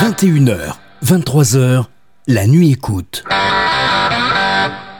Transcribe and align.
21h, 0.00 0.74
23h, 1.06 1.84
la 2.26 2.46
nuit 2.46 2.72
écoute. 2.72 3.24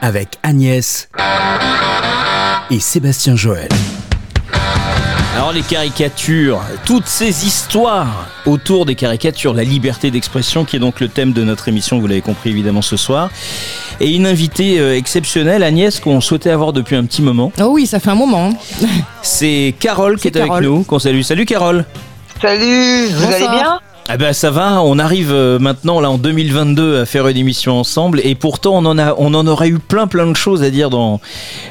Avec 0.00 0.38
Agnès 0.42 1.10
et 2.70 2.80
Sébastien 2.80 3.36
Joël. 3.36 3.68
Alors 5.34 5.52
les 5.52 5.60
caricatures, 5.60 6.62
toutes 6.86 7.06
ces 7.06 7.44
histoires 7.44 8.26
autour 8.46 8.86
des 8.86 8.94
caricatures, 8.94 9.52
la 9.52 9.64
liberté 9.64 10.10
d'expression 10.10 10.64
qui 10.64 10.76
est 10.76 10.80
donc 10.80 11.00
le 11.00 11.08
thème 11.08 11.34
de 11.34 11.44
notre 11.44 11.68
émission, 11.68 11.98
vous 11.98 12.06
l'avez 12.06 12.22
compris 12.22 12.48
évidemment 12.48 12.80
ce 12.80 12.96
soir. 12.96 13.28
Et 14.00 14.14
une 14.16 14.26
invitée 14.26 14.80
euh, 14.80 14.96
exceptionnelle, 14.96 15.62
Agnès, 15.62 16.00
qu'on 16.00 16.22
souhaitait 16.22 16.50
avoir 16.50 16.72
depuis 16.72 16.96
un 16.96 17.04
petit 17.04 17.20
moment. 17.20 17.52
Oh 17.60 17.66
oui, 17.72 17.86
ça 17.86 18.00
fait 18.00 18.10
un 18.10 18.14
moment. 18.14 18.54
C'est 19.20 19.74
Carole 19.78 20.18
qui 20.18 20.28
est 20.28 20.36
avec 20.38 20.62
nous, 20.62 20.84
qu'on 20.84 20.98
salue. 20.98 21.20
Salut 21.20 21.44
Carole 21.44 21.84
Salut, 22.40 23.06
vous 23.08 23.26
Bonsoir. 23.26 23.32
allez 23.34 23.48
bien? 23.48 23.80
Ah 24.08 24.16
ben 24.18 24.32
ça 24.32 24.52
va, 24.52 24.82
on 24.82 25.00
arrive 25.00 25.32
euh, 25.32 25.58
maintenant 25.58 25.98
là 25.98 26.08
en 26.08 26.16
2022 26.16 27.00
à 27.00 27.06
faire 27.06 27.26
une 27.26 27.36
émission 27.36 27.76
ensemble 27.76 28.20
et 28.22 28.36
pourtant 28.36 28.76
on 28.76 28.84
en 28.84 28.98
a 28.98 29.16
on 29.18 29.34
en 29.34 29.48
aurait 29.48 29.68
eu 29.68 29.80
plein 29.80 30.06
plein 30.06 30.28
de 30.28 30.36
choses 30.36 30.62
à 30.62 30.70
dire 30.70 30.90
dans 30.90 31.20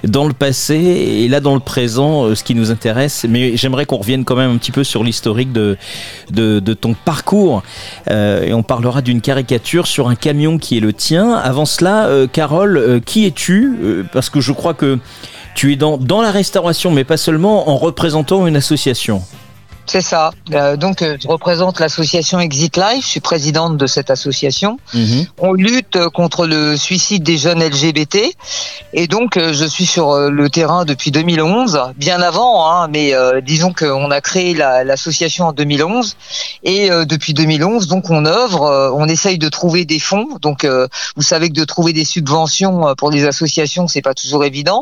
dans 0.03 0.27
le 0.27 0.33
passé 0.33 0.75
et 0.75 1.29
là 1.29 1.39
dans 1.39 1.53
le 1.53 1.61
présent 1.61 2.25
euh, 2.25 2.35
ce 2.35 2.43
qui 2.43 2.53
nous 2.53 2.71
intéresse 2.71 3.25
mais 3.29 3.55
j'aimerais 3.55 3.85
qu'on 3.85 3.95
revienne 3.95 4.25
quand 4.25 4.35
même 4.35 4.51
un 4.51 4.57
petit 4.57 4.73
peu 4.73 4.83
sur 4.83 5.01
l'historique 5.01 5.53
de, 5.53 5.77
de 6.29 6.73
ton 6.73 6.93
parcours 6.93 7.63
Euh, 8.09 8.43
et 8.43 8.53
on 8.53 8.63
parlera 8.63 9.01
d'une 9.01 9.21
caricature 9.21 9.87
sur 9.87 10.09
un 10.09 10.15
camion 10.15 10.57
qui 10.57 10.77
est 10.77 10.81
le 10.81 10.93
tien. 10.93 11.33
Avant 11.33 11.65
cela 11.65 12.09
Carole, 12.31 13.01
qui 13.05 13.25
es-tu? 13.25 14.05
Parce 14.11 14.29
que 14.29 14.41
je 14.41 14.51
crois 14.51 14.73
que 14.73 14.99
tu 15.55 15.71
es 15.71 15.75
dans 15.77 15.97
dans 15.97 16.21
la 16.21 16.31
restauration 16.31 16.91
mais 16.91 17.05
pas 17.05 17.17
seulement 17.17 17.69
en 17.69 17.77
représentant 17.77 18.45
une 18.45 18.57
association. 18.57 19.21
C'est 19.87 20.01
ça. 20.01 20.31
Euh, 20.51 20.77
donc, 20.77 21.01
euh, 21.01 21.15
je 21.21 21.27
représente 21.27 21.79
l'association 21.79 22.39
Exit 22.39 22.75
Life. 22.75 23.03
Je 23.03 23.07
suis 23.07 23.19
présidente 23.19 23.77
de 23.77 23.85
cette 23.85 24.09
association. 24.09 24.79
Mhm. 24.93 25.27
On 25.37 25.53
lutte 25.53 25.95
euh, 25.95 26.09
contre 26.09 26.47
le 26.47 26.75
suicide 26.75 27.21
des 27.23 27.37
jeunes 27.37 27.63
LGBT. 27.63 28.17
Et 28.93 29.07
donc, 29.07 29.37
je 29.37 29.65
suis 29.65 29.85
sur 29.85 30.15
le 30.15 30.49
terrain 30.49 30.85
depuis 30.85 31.11
2011, 31.11 31.79
bien 31.97 32.21
avant, 32.21 32.69
hein, 32.71 32.87
mais 32.87 33.13
euh, 33.13 33.41
disons 33.41 33.73
qu'on 33.73 34.09
a 34.09 34.21
créé 34.21 34.53
la- 34.55 34.83
l'association 34.83 35.45
en 35.47 35.53
2011. 35.53 36.15
Et 36.63 36.91
euh, 36.91 37.05
depuis 37.05 37.33
2011, 37.33 37.87
donc, 37.87 38.09
on 38.09 38.25
œuvre, 38.25 38.91
on 38.97 39.07
essaye 39.07 39.37
de 39.37 39.49
trouver 39.49 39.85
des 39.85 39.99
fonds. 39.99 40.27
Donc, 40.41 40.65
vous 41.15 41.21
savez 41.21 41.49
que 41.49 41.53
de 41.53 41.63
trouver 41.63 41.93
des 41.93 42.05
subventions 42.05 42.95
pour 42.97 43.11
les 43.11 43.25
associations, 43.25 43.87
c'est 43.87 44.01
pas 44.01 44.13
toujours 44.15 44.43
évident. 44.45 44.81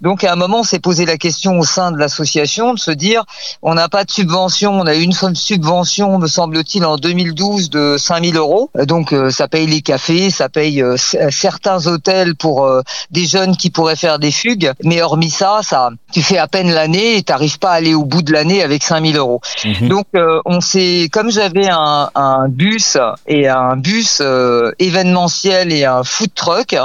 Donc, 0.00 0.22
à 0.24 0.32
un 0.32 0.36
moment, 0.36 0.60
on 0.60 0.64
s'est 0.64 0.78
posé 0.78 1.06
la 1.06 1.16
question 1.18 1.58
au 1.58 1.64
sein 1.64 1.90
de 1.90 1.96
l'association 1.98 2.74
de 2.74 2.78
se 2.78 2.90
dire, 2.92 3.24
on 3.62 3.74
n'a 3.74 3.88
pas 3.88 4.04
de 4.04 4.10
subvention, 4.10 4.43
on 4.72 4.86
a 4.86 4.94
eu 4.94 5.00
une 5.02 5.12
seule 5.12 5.36
subvention, 5.36 6.18
me 6.18 6.26
semble-t-il, 6.26 6.84
en 6.84 6.96
2012 6.96 7.70
de 7.70 7.96
5000 7.98 8.36
euros. 8.36 8.70
Euh, 8.76 8.84
Donc 8.84 9.12
euh, 9.12 9.30
ça 9.30 9.48
paye 9.48 9.66
les 9.66 9.80
cafés, 9.80 10.30
ça 10.30 10.48
paye 10.48 10.82
euh, 10.82 10.96
c- 10.96 11.18
certains 11.30 11.86
hôtels 11.86 12.34
pour 12.36 12.64
euh, 12.64 12.82
des 13.10 13.24
jeunes 13.26 13.56
qui 13.56 13.70
pourraient 13.70 13.96
faire 13.96 14.18
des 14.18 14.30
fugues. 14.30 14.72
Mais 14.82 15.02
hormis 15.02 15.30
ça, 15.30 15.60
ça, 15.62 15.90
tu 16.12 16.22
fais 16.22 16.38
à 16.38 16.46
peine 16.48 16.70
l'année 16.72 17.16
et 17.16 17.22
t'arrives 17.22 17.58
pas 17.58 17.70
à 17.70 17.74
aller 17.74 17.94
au 17.94 18.04
bout 18.04 18.22
de 18.22 18.32
l'année 18.32 18.62
avec 18.62 18.82
5000 18.82 19.16
euros. 19.16 19.40
Mhm. 19.64 19.88
Donc 19.88 20.06
euh, 20.14 20.40
on 20.44 20.60
s'est, 20.60 21.08
comme 21.12 21.30
j'avais 21.30 21.68
un, 21.68 22.10
un 22.14 22.48
bus 22.48 22.96
et 23.26 23.48
un 23.48 23.76
bus 23.76 24.18
euh, 24.20 24.70
événementiel 24.78 25.72
et 25.72 25.84
un 25.84 26.04
food 26.04 26.32
truck, 26.34 26.76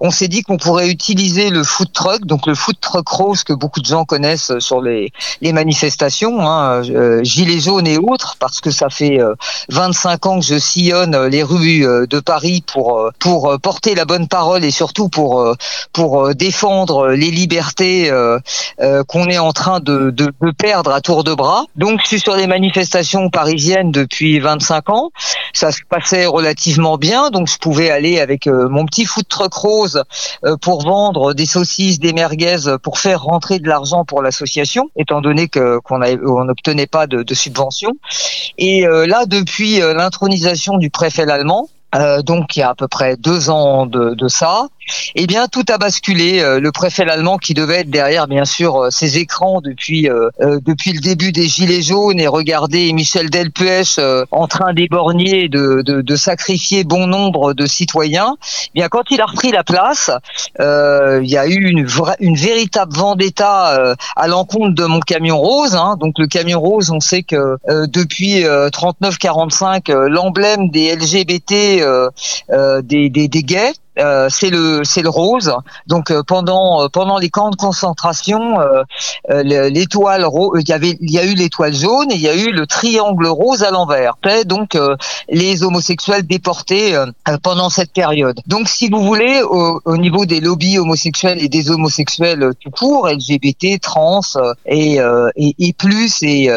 on 0.00 0.10
s'est 0.10 0.28
dit 0.28 0.42
qu'on 0.42 0.56
pourrait 0.56 0.88
utiliser 0.88 1.50
le 1.50 1.62
food 1.64 1.92
truck, 1.92 2.24
donc 2.26 2.46
le 2.46 2.54
food 2.54 2.76
truck 2.80 3.06
rose 3.08 3.44
que 3.44 3.52
beaucoup 3.52 3.80
de 3.80 3.86
gens 3.86 4.04
connaissent 4.04 4.52
sur 4.58 4.80
les, 4.80 5.12
les 5.40 5.52
manifestations, 5.52 6.40
hein, 6.46 6.82
euh, 6.90 7.07
gilets 7.22 7.60
jaunes 7.60 7.86
et 7.86 7.98
autres, 7.98 8.36
parce 8.38 8.60
que 8.60 8.70
ça 8.70 8.88
fait 8.90 9.20
euh, 9.20 9.34
25 9.70 10.26
ans 10.26 10.40
que 10.40 10.44
je 10.44 10.58
sillonne 10.58 11.14
euh, 11.14 11.28
les 11.28 11.42
rues 11.42 11.86
euh, 11.86 12.06
de 12.06 12.20
Paris 12.20 12.62
pour 12.66 12.98
euh, 12.98 13.10
pour 13.18 13.50
euh, 13.50 13.58
porter 13.58 13.94
la 13.94 14.04
bonne 14.04 14.28
parole 14.28 14.64
et 14.64 14.70
surtout 14.70 15.08
pour 15.08 15.40
euh, 15.40 15.54
pour 15.92 16.26
euh, 16.26 16.34
défendre 16.34 17.08
les 17.08 17.30
libertés 17.30 18.10
euh, 18.10 18.38
euh, 18.80 19.02
qu'on 19.04 19.28
est 19.28 19.38
en 19.38 19.52
train 19.52 19.80
de, 19.80 20.10
de, 20.10 20.32
perdre 20.56 20.92
à 20.92 21.00
tour 21.00 21.24
de 21.24 21.34
bras. 21.34 21.64
Donc 21.76 22.00
je 22.02 22.06
suis 22.06 22.20
sur 22.20 22.36
les 22.36 22.46
manifestations 22.46 23.30
parisiennes 23.30 23.92
depuis 23.92 24.38
25 24.38 24.90
ans. 24.90 25.10
Ça 25.52 25.72
se 25.72 25.80
passait 25.88 26.26
relativement 26.26 26.96
bien, 26.96 27.30
donc 27.30 27.48
je 27.48 27.58
pouvais 27.58 27.90
aller 27.90 28.20
avec 28.20 28.46
euh, 28.46 28.68
mon 28.68 28.86
petit 28.86 29.04
food 29.04 29.26
truck 29.28 29.52
rose 29.54 30.02
euh, 30.44 30.56
pour 30.56 30.82
vendre 30.82 31.34
des 31.34 31.46
saucisses, 31.46 31.98
des 31.98 32.12
merguez, 32.12 32.66
euh, 32.66 32.78
pour 32.78 32.98
faire 32.98 33.22
rentrer 33.22 33.58
de 33.58 33.68
l'argent 33.68 34.04
pour 34.04 34.22
l'association, 34.22 34.90
étant 34.96 35.20
donné 35.20 35.48
que 35.48 35.78
qu'on 35.80 35.98
n'obtenait 36.44 36.86
pas 36.86 36.97
de, 37.06 37.22
de 37.22 37.34
subvention. 37.34 37.92
Et 38.58 38.86
euh, 38.86 39.06
là, 39.06 39.26
depuis 39.26 39.80
euh, 39.80 39.94
l'intronisation 39.94 40.78
du 40.78 40.90
préfet 40.90 41.30
allemand, 41.30 41.68
euh, 41.94 42.22
donc 42.22 42.56
il 42.56 42.60
y 42.60 42.62
a 42.62 42.70
à 42.70 42.74
peu 42.74 42.88
près 42.88 43.16
deux 43.16 43.50
ans 43.50 43.86
de, 43.86 44.14
de 44.14 44.28
ça, 44.28 44.68
eh 45.14 45.26
bien 45.26 45.46
tout 45.48 45.64
a 45.70 45.78
basculé. 45.78 46.40
Euh, 46.40 46.60
le 46.60 46.72
préfet 46.72 47.08
allemand 47.08 47.38
qui 47.38 47.54
devait 47.54 47.80
être 47.80 47.90
derrière 47.90 48.26
bien 48.28 48.44
sûr 48.44 48.76
euh, 48.76 48.90
ses 48.90 49.18
écrans 49.18 49.60
depuis 49.60 50.08
euh, 50.08 50.28
euh, 50.40 50.58
depuis 50.64 50.92
le 50.92 51.00
début 51.00 51.32
des 51.32 51.46
gilets 51.48 51.82
jaunes 51.82 52.18
et 52.20 52.26
regarder 52.26 52.92
Michel 52.92 53.30
Delpech 53.30 53.98
euh, 53.98 54.24
en 54.30 54.46
train 54.46 54.72
d'éborgner 54.74 55.48
de, 55.48 55.82
de, 55.82 56.00
de 56.00 56.16
sacrifier 56.16 56.84
bon 56.84 57.06
nombre 57.06 57.54
de 57.54 57.66
citoyens. 57.66 58.36
Eh 58.68 58.70
bien 58.80 58.88
quand 58.88 59.04
il 59.10 59.20
a 59.20 59.26
repris 59.26 59.50
la 59.50 59.64
place, 59.64 60.10
euh, 60.60 61.20
il 61.22 61.30
y 61.30 61.36
a 61.36 61.46
eu 61.46 61.68
une, 61.68 61.84
vra- 61.86 62.16
une 62.20 62.36
véritable 62.36 62.94
vendetta 62.94 63.94
à 64.16 64.28
l'encontre 64.28 64.74
de 64.74 64.84
mon 64.84 65.00
camion 65.00 65.38
rose. 65.38 65.74
hein. 65.76 65.96
Donc 66.00 66.18
le 66.18 66.26
camion 66.26 66.60
rose, 66.60 66.90
on 66.90 67.00
sait 67.00 67.22
que 67.22 67.56
depuis 67.86 68.42
39-45, 68.42 69.90
euh, 69.90 70.08
l'emblème 70.08 70.70
des 70.70 70.94
LGBT, 70.94 71.82
des, 72.82 73.10
des, 73.10 73.28
des 73.28 73.42
gays, 73.42 73.72
euh, 73.98 74.28
c'est 74.30 74.50
le 74.50 74.82
c'est 74.84 75.02
le 75.02 75.08
rose. 75.08 75.52
Donc 75.86 76.10
euh, 76.10 76.22
pendant 76.26 76.82
euh, 76.84 76.88
pendant 76.88 77.18
les 77.18 77.30
camps 77.30 77.50
de 77.50 77.56
concentration, 77.56 78.60
euh, 78.60 78.82
le- 79.28 79.68
l'étoile 79.68 80.24
ro- 80.24 80.56
il 80.56 80.68
y 80.68 80.72
avait 80.72 80.96
il 81.00 81.10
y 81.10 81.18
a 81.18 81.24
eu 81.24 81.34
l'étoile 81.34 81.74
jaune 81.74 82.10
et 82.10 82.14
il 82.14 82.20
y 82.20 82.28
a 82.28 82.34
eu 82.34 82.52
le 82.52 82.66
triangle 82.66 83.26
rose 83.26 83.62
à 83.62 83.70
l'envers. 83.70 84.14
Donc 84.46 84.76
les 85.28 85.62
homosexuels 85.62 86.26
déportés 86.26 86.96
pendant 87.42 87.70
cette 87.70 87.92
période. 87.92 88.40
Donc 88.46 88.68
si 88.68 88.88
vous 88.88 89.02
voulez 89.02 89.42
au, 89.42 89.80
au 89.84 89.96
niveau 89.96 90.26
des 90.26 90.40
lobbies 90.40 90.78
homosexuels 90.78 91.42
et 91.42 91.48
des 91.48 91.70
homosexuels 91.70 92.52
tout 92.62 92.70
court, 92.70 93.08
LGBT, 93.08 93.80
trans 93.80 94.20
et, 94.66 94.98
et 95.36 95.54
et 95.58 95.72
plus 95.72 96.22
et, 96.22 96.50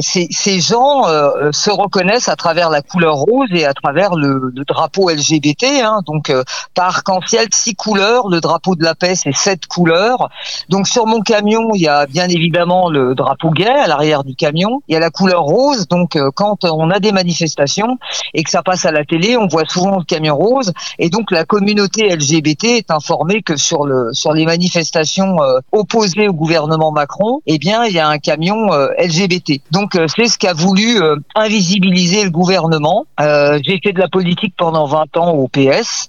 ces 0.00 0.28
ces 0.30 0.60
gens 0.60 1.04
se 1.52 1.70
reconnaissent 1.70 2.28
à 2.28 2.36
travers 2.36 2.70
la 2.70 2.82
couleur 2.82 3.16
rose 3.16 3.48
et 3.52 3.64
à 3.64 3.74
travers 3.74 4.14
le, 4.14 4.50
le 4.54 4.64
drapeau 4.64 5.10
LGBT. 5.10 5.64
Hein, 5.84 6.00
donc 6.06 6.30
euh, 6.30 6.42
arc-en-ciel, 6.78 7.46
six 7.52 7.74
couleurs. 7.74 8.28
Le 8.28 8.40
drapeau 8.40 8.74
de 8.74 8.84
la 8.84 8.94
paix, 8.94 9.14
c'est 9.14 9.34
sept 9.34 9.66
couleurs. 9.66 10.28
Donc 10.68 10.86
sur 10.86 11.06
mon 11.06 11.20
camion, 11.20 11.70
il 11.74 11.82
y 11.82 11.88
a 11.88 12.06
bien 12.06 12.28
évidemment 12.28 12.90
le 12.90 13.14
drapeau 13.14 13.50
gay 13.50 13.68
à 13.68 13.86
l'arrière 13.86 14.24
du 14.24 14.34
camion. 14.34 14.82
Il 14.88 14.94
y 14.94 14.96
a 14.96 15.00
la 15.00 15.10
couleur 15.10 15.42
rose. 15.42 15.88
Donc 15.88 16.16
euh, 16.16 16.30
quand 16.34 16.64
on 16.64 16.90
a 16.90 17.00
des 17.00 17.12
manifestations 17.12 17.98
et 18.34 18.42
que 18.42 18.50
ça 18.50 18.62
passe 18.62 18.84
à 18.84 18.92
la 18.92 19.04
télé, 19.04 19.36
on 19.36 19.46
voit 19.46 19.64
souvent 19.68 19.98
le 19.98 20.04
camion 20.04 20.36
rose. 20.36 20.72
Et 20.98 21.10
donc 21.10 21.30
la 21.30 21.44
communauté 21.44 22.08
LGBT 22.14 22.64
est 22.64 22.90
informée 22.90 23.42
que 23.42 23.56
sur 23.56 23.86
le 23.86 24.12
sur 24.12 24.32
les 24.32 24.44
manifestations 24.44 25.42
euh, 25.42 25.60
opposées 25.72 26.28
au 26.28 26.32
gouvernement 26.32 26.92
Macron, 26.92 27.40
eh 27.46 27.58
bien 27.58 27.84
il 27.84 27.94
y 27.94 27.98
a 27.98 28.08
un 28.08 28.18
camion 28.18 28.72
euh, 28.72 28.88
LGBT. 28.98 29.60
Donc 29.70 29.98
c'est 30.14 30.26
ce 30.26 30.38
qu'a 30.38 30.52
voulu 30.52 31.00
invisibiliser 31.34 32.24
le 32.24 32.30
gouvernement. 32.30 33.06
J'ai 33.18 33.80
fait 33.82 33.92
de 33.92 33.98
la 33.98 34.08
politique 34.08 34.54
pendant 34.56 34.86
20 34.86 35.16
ans 35.16 35.32
au 35.32 35.48
PS 35.48 36.08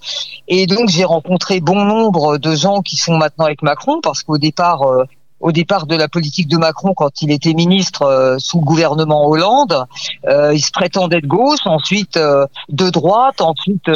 et 0.55 0.67
donc 0.67 0.89
j'ai 0.89 1.03
rencontré 1.03 1.59
bon 1.61 1.83
nombre 1.83 2.37
de 2.37 2.53
gens 2.53 2.81
qui 2.81 2.95
sont 2.95 3.17
maintenant 3.17 3.45
avec 3.45 3.63
Macron 3.63 4.01
parce 4.01 4.21
qu'au 4.21 4.37
départ 4.37 4.83
euh, 4.83 5.05
au 5.43 5.51
départ 5.51 5.85
de 5.85 5.95
la 5.95 6.07
politique 6.07 6.47
de 6.47 6.57
Macron 6.57 6.93
quand 6.95 7.21
il 7.21 7.29
était 7.29 7.53
ministre 7.53 8.03
euh, 8.03 8.37
sous 8.39 8.59
le 8.59 8.65
gouvernement 8.65 9.27
Hollande, 9.27 9.85
euh, 10.25 10.53
il 10.53 10.61
se 10.61 10.71
prétendait 10.71 11.19
de 11.19 11.27
gauche, 11.27 11.59
ensuite 11.65 12.15
euh, 12.15 12.47
de 12.69 12.89
droite, 12.89 13.41
ensuite 13.41 13.91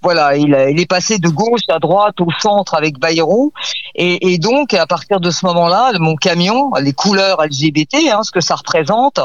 voilà, 0.00 0.36
il, 0.36 0.54
est 0.54 0.88
passé 0.88 1.18
de 1.18 1.28
gauche 1.28 1.62
à 1.68 1.80
droite 1.80 2.20
au 2.20 2.28
centre 2.38 2.74
avec 2.74 2.98
Bayrou 3.00 3.52
et, 3.96 4.32
et 4.32 4.38
donc 4.38 4.74
à 4.74 4.86
partir 4.86 5.18
de 5.18 5.30
ce 5.30 5.44
moment-là, 5.46 5.92
mon 5.98 6.14
camion, 6.14 6.70
les 6.80 6.92
couleurs 6.92 7.42
LGBT, 7.44 7.96
hein, 8.12 8.22
ce 8.22 8.30
que 8.30 8.40
ça 8.40 8.54
représente, 8.54 9.20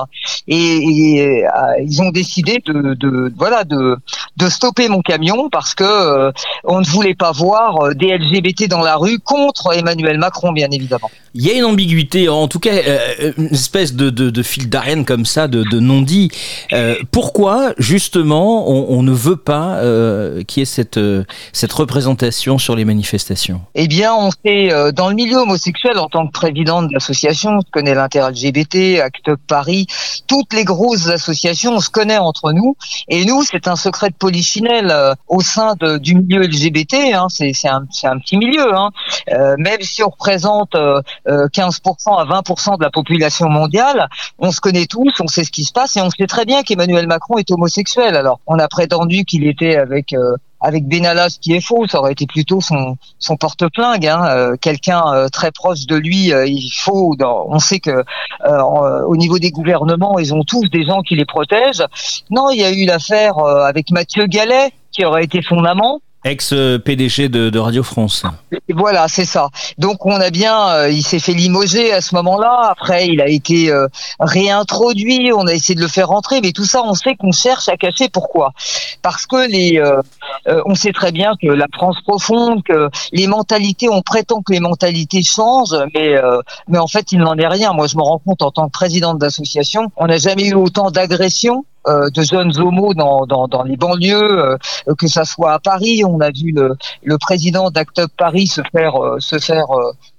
et, 0.47 0.56
et, 0.57 1.45
euh, 1.45 1.50
ils 1.81 2.01
ont 2.01 2.09
décidé 2.09 2.62
de, 2.65 2.95
de 2.95 3.31
voilà 3.38 3.63
de 3.63 3.97
de 4.38 4.50
stopper 4.50 4.89
mon 4.89 5.01
camion 5.01 5.50
parce 5.50 5.75
que 5.75 5.83
euh, 5.83 6.31
on 6.63 6.80
ne 6.80 6.85
voulait 6.85 7.15
pas 7.15 7.31
voir 7.31 7.95
des 7.95 8.18
LGBT 8.18 8.68
dans 8.68 8.81
la 8.81 8.95
rue 8.95 9.19
contre 9.19 9.75
Emmanuel 9.77 10.18
Macron, 10.18 10.51
bien 10.51 10.69
évidemment. 10.71 11.12
Ambiguïté, 11.67 12.29
en 12.29 12.47
tout 12.47 12.59
cas 12.59 12.71
une 13.37 13.53
espèce 13.53 13.93
de, 13.93 14.43
fil 14.43 14.69
d'Ariane 14.69 15.05
comme 15.05 15.25
ça, 15.25 15.47
de, 15.47 15.79
non-dit. 15.79 16.29
pourquoi 17.11 17.73
justement 17.77 18.69
on, 18.69 19.03
ne 19.03 19.11
veut 19.11 19.37
pas 19.37 19.79
qu'il 20.47 20.61
y 20.61 20.63
ait 20.63 20.65
cette, 20.65 20.99
cette 21.53 21.73
représentation 21.73 22.57
sur 22.57 22.75
les 22.75 22.85
manifestations? 22.85 23.61
Eh 23.75 23.87
bien, 23.87 24.13
on 24.13 24.29
sait, 24.31 24.69
dans 24.93 25.09
le 25.09 25.15
milieu 25.15 25.37
homosexuel, 25.37 25.97
en 25.97 26.07
tant 26.07 26.27
que 26.27 26.31
présidente 26.31 26.87
de 26.87 26.93
l'association, 26.93 27.59
je 27.65 27.71
connais 27.71 27.93
l'inter-LGBT, 27.93 28.99
Act 29.01 29.29
Up 29.29 29.39
Paris, 29.47 29.87
toutes 30.27 30.53
les 30.53 30.63
grosses 30.63 31.07
associations, 31.07 31.73
on 31.73 31.79
se 31.79 31.89
connaît 31.89 32.17
entre 32.17 32.51
nous. 32.51 32.75
Et 33.07 33.25
nous, 33.25 33.43
c'est 33.43 33.67
un 33.67 33.75
secret 33.75 34.09
de 34.09 34.15
polichinelle 34.15 34.93
au 35.27 35.41
sein 35.41 35.75
du 35.99 36.15
milieu 36.15 36.41
LGBT. 36.41 37.13
Hein, 37.13 37.27
c'est 37.29 37.53
un, 37.67 37.85
petit 37.85 38.37
milieu. 38.37 38.75
Hein. 38.75 38.91
Euh, 39.31 39.55
même 39.57 39.81
si 39.81 40.03
on 40.03 40.09
représente 40.09 40.73
15% 40.73 41.07
euh, 41.27 41.47
euh, 41.59 42.18
à 42.18 42.25
20% 42.25 42.77
de 42.77 42.83
la 42.83 42.89
population 42.89 43.50
mondiale, 43.50 44.09
on 44.39 44.51
se 44.51 44.62
connaît 44.62 44.86
tous, 44.86 45.13
on 45.19 45.27
sait 45.27 45.44
ce 45.44 45.51
qui 45.51 45.63
se 45.63 45.71
passe 45.71 45.98
et 45.98 46.01
on 46.01 46.09
sait 46.09 46.27
très 46.27 46.45
bien 46.45 46.63
qu'Emmanuel 46.63 47.07
Macron 47.07 47.38
est 47.38 47.51
homosexuel. 47.51 48.15
Alors, 48.15 48.39
on 48.48 48.59
a 48.59 48.68
prétendu 48.68 49.25
qu'il 49.25 49.45
était 49.45 49.75
avec 49.77 50.15
avec 50.59 50.88
Benalla, 50.88 51.30
ce 51.30 51.38
qui 51.38 51.54
est 51.54 51.62
faux, 51.62 51.86
ça 51.88 52.00
aurait 52.00 52.13
été 52.13 52.25
plutôt 52.25 52.62
son, 52.62 52.98
son 53.19 53.38
porte-flingue. 53.38 54.07
Hein. 54.07 54.56
Quelqu'un 54.59 55.30
très 55.31 55.51
proche 55.51 55.86
de 55.86 55.95
lui, 55.95 56.31
il 56.31 56.71
faut. 56.71 57.15
on 57.19 57.59
sait 57.59 57.80
que 57.80 58.04
au 58.44 59.15
niveau 59.18 59.38
des 59.38 59.51
gouvernements, 59.51 60.18
ils 60.18 60.33
ont 60.33 60.44
tous 60.44 60.68
des 60.69 60.83
gens 60.83 61.01
qui 61.01 61.15
les 61.15 61.25
protègent. 61.25 61.86
Non, 62.31 62.50
il 62.50 62.59
y 62.59 62.63
a 62.63 62.71
eu 62.71 62.86
l'affaire 62.86 63.38
avec 63.38 63.92
Mathieu 63.92 64.25
Gallet, 64.25 64.71
qui 64.92 65.06
aurait 65.06 65.25
été 65.25 65.44
son 65.44 65.63
amant. 65.63 66.01
Ex-PDG 66.27 67.29
de, 67.29 67.57
Radio 67.57 67.83
France. 67.83 68.24
Voilà, 68.69 69.07
c'est 69.07 69.25
ça. 69.25 69.47
Donc 69.77 70.06
on 70.06 70.15
a 70.15 70.29
bien, 70.29 70.69
euh, 70.69 70.89
il 70.89 71.01
s'est 71.01 71.19
fait 71.19 71.33
limoger 71.33 71.94
à 71.94 72.01
ce 72.01 72.13
moment-là. 72.15 72.69
Après, 72.69 73.07
il 73.07 73.21
a 73.21 73.29
été 73.29 73.71
euh, 73.71 73.88
réintroduit. 74.19 75.31
On 75.33 75.47
a 75.47 75.53
essayé 75.53 75.75
de 75.75 75.81
le 75.81 75.88
faire 75.88 76.09
rentrer, 76.09 76.41
mais 76.41 76.51
tout 76.51 76.65
ça, 76.65 76.81
on 76.83 76.94
sait 76.94 77.15
qu'on 77.15 77.31
cherche 77.31 77.69
à 77.69 77.77
cacher. 77.77 78.09
Pourquoi 78.09 78.51
Parce 79.01 79.25
que 79.25 79.50
les, 79.50 79.79
euh, 79.79 80.01
on 80.65 80.75
sait 80.75 80.91
très 80.91 81.13
bien 81.13 81.31
que 81.41 81.47
la 81.47 81.68
France 81.74 81.97
profonde, 82.06 82.62
que 82.63 82.89
les 83.13 83.27
mentalités, 83.27 83.88
on 83.89 84.01
prétend 84.01 84.41
que 84.41 84.51
les 84.51 84.59
mentalités 84.59 85.23
changent, 85.23 85.77
mais 85.95 86.15
mais 86.68 86.77
en 86.77 86.88
fait, 86.88 87.13
il 87.13 87.19
n'en 87.19 87.38
est 87.38 87.47
rien. 87.47 87.71
Moi, 87.71 87.88
je 87.88 87.95
me 87.95 88.03
rends 88.03 88.19
compte 88.19 88.41
en 88.41 88.51
tant 88.51 88.65
que 88.65 88.71
présidente 88.71 89.18
d'association, 89.18 89.91
on 89.95 90.07
n'a 90.07 90.18
jamais 90.18 90.47
eu 90.47 90.56
autant 90.56 90.91
d'agressions 90.91 91.65
de 91.87 92.21
jeunes 92.21 92.57
homos 92.57 92.93
dans, 92.93 93.25
dans, 93.25 93.47
dans 93.47 93.63
les 93.63 93.77
banlieues, 93.77 94.57
euh, 94.89 94.95
que 94.97 95.07
ça 95.07 95.25
soit 95.25 95.53
à 95.53 95.59
Paris. 95.59 96.03
On 96.05 96.19
a 96.19 96.31
vu 96.31 96.51
le, 96.51 96.75
le 97.03 97.17
président 97.17 97.71
d'Act 97.71 97.99
Up 97.99 98.11
Paris 98.17 98.47
se 98.47 98.61
faire 98.71 98.95
euh, 99.01 99.19
se 99.19 99.39
faire 99.39 99.67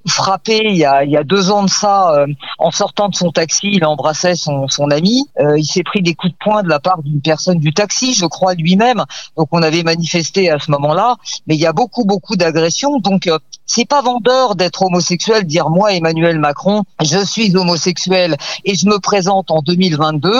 frappé 0.07 0.61
il 0.65 0.77
y 0.77 0.85
a, 0.85 1.05
il 1.05 1.11
y 1.11 1.17
a 1.17 1.25
deux 1.25 1.51
ans 1.51 1.65
de 1.65 1.69
ça 1.69 2.13
euh, 2.15 2.27
en 2.59 2.71
sortant 2.71 3.09
de 3.09 3.15
son 3.15 3.31
taxi 3.31 3.71
il 3.73 3.85
embrassait 3.85 4.37
son, 4.37 4.69
son 4.69 4.91
ami. 4.91 5.29
Euh, 5.41 5.59
il 5.59 5.65
s'est 5.65 5.83
pris 5.83 6.03
des 6.03 6.15
coups 6.15 6.33
de 6.33 6.39
poing 6.39 6.63
de 6.63 6.69
la 6.69 6.81
part 6.81 7.03
d'une 7.03 7.21
personne 7.21 7.59
du 7.59 7.73
taxi 7.73 8.15
je 8.15 8.27
crois 8.27 8.55
lui-même. 8.55 9.05
Donc 9.37 9.49
on 9.53 9.63
avait 9.63 9.83
manifesté 9.83 10.51
à 10.51 10.59
ce 10.59 10.71
moment-là. 10.71 11.17
Mais 11.47 11.55
il 11.55 11.61
y 11.61 11.67
a 11.67 11.73
beaucoup 11.73 12.05
beaucoup 12.05 12.37
d'agressions. 12.37 12.99
Donc 12.99 13.27
euh, 13.27 13.39
c'est 13.67 13.87
pas 13.87 14.01
vendeur 14.01 14.55
d'être 14.55 14.83
homosexuel 14.83 15.45
dire 15.45 15.69
moi 15.69 15.93
Emmanuel 15.93 16.39
Macron 16.39 16.85
je 17.03 17.19
suis 17.25 17.55
homosexuel 17.57 18.37
et 18.65 18.75
je 18.75 18.87
me 18.87 18.99
présente 18.99 19.51
en 19.51 19.61
2022 19.61 20.31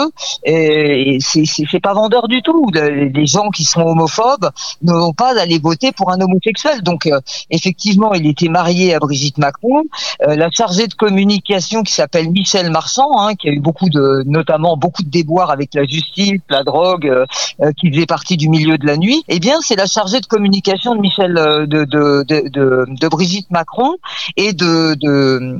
et, 0.45 1.17
c'est 1.21 1.79
pas 1.79 1.93
vendeur 1.93 2.27
du 2.27 2.41
tout. 2.41 2.65
Les 2.73 3.25
gens 3.25 3.49
qui 3.49 3.63
sont 3.63 3.81
homophobes 3.81 4.49
ne 4.81 4.93
vont 4.93 5.13
pas 5.13 5.39
aller 5.39 5.59
voter 5.59 5.91
pour 5.91 6.11
un 6.11 6.19
homosexuel. 6.21 6.81
Donc 6.81 7.09
effectivement 7.49 8.13
il 8.13 8.25
était 8.27 8.49
marié 8.49 8.93
à 8.93 8.99
Brigitte 8.99 9.37
Macron 9.37 9.48
euh, 9.63 10.35
la 10.35 10.49
chargée 10.51 10.87
de 10.87 10.93
communication 10.93 11.83
qui 11.83 11.93
s'appelle 11.93 12.29
Michel 12.29 12.69
Marchand, 12.71 13.09
hein, 13.17 13.35
qui 13.35 13.49
a 13.49 13.51
eu 13.51 13.59
beaucoup 13.59 13.89
de, 13.89 14.23
notamment 14.25 14.77
beaucoup 14.77 15.03
de 15.03 15.09
déboires 15.09 15.51
avec 15.51 15.73
la 15.73 15.83
justice, 15.85 16.41
la 16.49 16.63
drogue, 16.63 17.07
euh, 17.07 17.25
euh, 17.61 17.71
qui 17.77 17.91
faisait 17.91 18.05
partie 18.05 18.37
du 18.37 18.49
milieu 18.49 18.77
de 18.77 18.85
la 18.85 18.97
nuit. 18.97 19.23
Eh 19.27 19.39
bien, 19.39 19.57
c'est 19.61 19.75
la 19.75 19.85
chargée 19.85 20.19
de 20.19 20.25
communication 20.25 20.95
de 20.95 21.01
Michel, 21.01 21.33
de, 21.33 21.85
de, 21.85 22.23
de, 22.27 22.85
de 22.87 23.07
Brigitte 23.07 23.49
Macron 23.51 23.95
et 24.37 24.53
de 24.53 24.95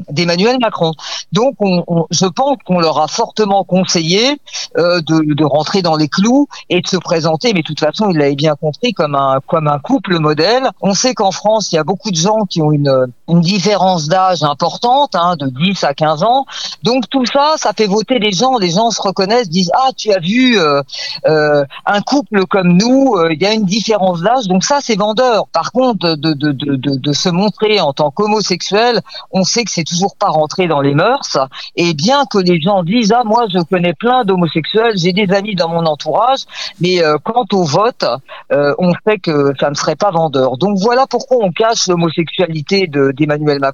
d'Emmanuel 0.09 0.57
Macron. 0.59 0.93
Donc, 1.31 1.55
on, 1.59 2.05
je 2.11 2.25
pense 2.25 2.57
qu'on 2.65 2.79
leur 2.79 2.99
a 2.99 3.07
fortement 3.07 3.63
conseillé 3.63 4.37
de, 4.75 5.33
de 5.33 5.45
rentrer 5.45 5.81
dans 5.81 5.95
les 5.95 6.07
clous 6.07 6.47
et 6.69 6.81
de 6.81 6.87
se 6.87 6.97
présenter. 6.97 7.53
Mais 7.53 7.61
de 7.61 7.65
toute 7.65 7.79
façon, 7.79 8.09
ils 8.09 8.17
l'avaient 8.17 8.35
bien 8.35 8.55
compris 8.55 8.93
comme 8.93 9.15
un 9.15 9.39
comme 9.45 9.67
un 9.67 9.79
couple 9.79 10.19
modèle. 10.19 10.69
On 10.81 10.93
sait 10.93 11.13
qu'en 11.13 11.31
France, 11.31 11.71
il 11.71 11.75
y 11.75 11.77
a 11.77 11.83
beaucoup 11.83 12.11
de 12.11 12.15
gens 12.15 12.45
qui 12.49 12.61
ont 12.61 12.71
une, 12.71 13.07
une 13.27 13.41
différence 13.41 13.78
d'âge 14.07 14.43
importante, 14.43 15.15
hein, 15.15 15.35
de 15.37 15.47
10 15.47 15.83
à 15.83 15.93
15 15.93 16.23
ans. 16.23 16.45
Donc 16.83 17.09
tout 17.09 17.25
ça, 17.25 17.53
ça 17.57 17.71
fait 17.73 17.87
voter 17.87 18.19
les 18.19 18.31
gens. 18.31 18.57
Les 18.57 18.71
gens 18.71 18.91
se 18.91 19.01
reconnaissent, 19.01 19.49
disent 19.49 19.71
ah 19.73 19.89
tu 19.95 20.11
as 20.11 20.19
vu 20.19 20.59
euh, 20.59 20.81
euh, 21.27 21.63
un 21.85 22.01
couple 22.01 22.45
comme 22.45 22.73
nous, 22.73 23.15
euh, 23.15 23.33
il 23.33 23.41
y 23.41 23.45
a 23.45 23.53
une 23.53 23.65
différence 23.65 24.21
d'âge. 24.21 24.47
Donc 24.47 24.63
ça 24.63 24.79
c'est 24.81 24.97
vendeur. 24.97 25.47
Par 25.47 25.71
contre, 25.71 26.15
de, 26.15 26.33
de, 26.33 26.51
de, 26.51 26.75
de 26.75 27.13
se 27.13 27.29
montrer 27.29 27.79
en 27.79 27.93
tant 27.93 28.11
qu'homosexuel, 28.11 29.01
on 29.31 29.43
sait 29.43 29.63
que 29.63 29.71
c'est 29.71 29.83
toujours 29.83 30.15
pas 30.15 30.29
rentré 30.29 30.67
dans 30.67 30.81
les 30.81 30.93
mœurs. 30.93 31.37
Et 31.75 31.93
bien 31.93 32.25
que 32.29 32.37
les 32.37 32.61
gens 32.61 32.83
disent 32.83 33.13
ah 33.15 33.23
moi 33.25 33.45
je 33.53 33.59
connais 33.59 33.93
plein 33.93 34.25
d'homosexuels, 34.25 34.97
j'ai 34.97 35.13
des 35.13 35.31
amis 35.33 35.55
dans 35.55 35.69
mon 35.69 35.85
entourage, 35.85 36.39
mais 36.79 37.01
quant 37.23 37.45
au 37.53 37.63
vote, 37.63 38.05
on 38.51 38.91
sait 39.05 39.19
que 39.19 39.53
ça 39.59 39.69
ne 39.69 39.75
serait 39.75 39.95
pas 39.95 40.11
vendeur. 40.11 40.57
Donc 40.57 40.77
voilà 40.79 41.05
pourquoi 41.07 41.37
on 41.41 41.51
cache 41.51 41.87
l'homosexualité 41.87 42.87
d'Emmanuel 42.87 43.59
Macron 43.59 43.68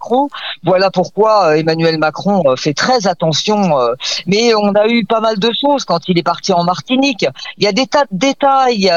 Voilà 0.63 0.91
pourquoi 0.91 1.47
euh, 1.47 1.57
Emmanuel 1.57 1.97
Macron 1.97 2.43
euh, 2.45 2.55
fait 2.55 2.73
très 2.73 3.07
attention. 3.07 3.79
Euh, 3.79 3.93
mais 4.25 4.53
on 4.55 4.73
a 4.73 4.87
eu 4.87 5.05
pas 5.05 5.19
mal 5.19 5.39
de 5.39 5.49
choses 5.59 5.85
quand 5.85 6.07
il 6.07 6.17
est 6.17 6.23
parti 6.23 6.53
en 6.53 6.63
Martinique. 6.63 7.25
Il 7.57 7.63
y 7.63 7.67
a 7.67 7.71
des 7.71 7.87
tas 7.87 8.03
de 8.11 8.17
détails, 8.17 8.91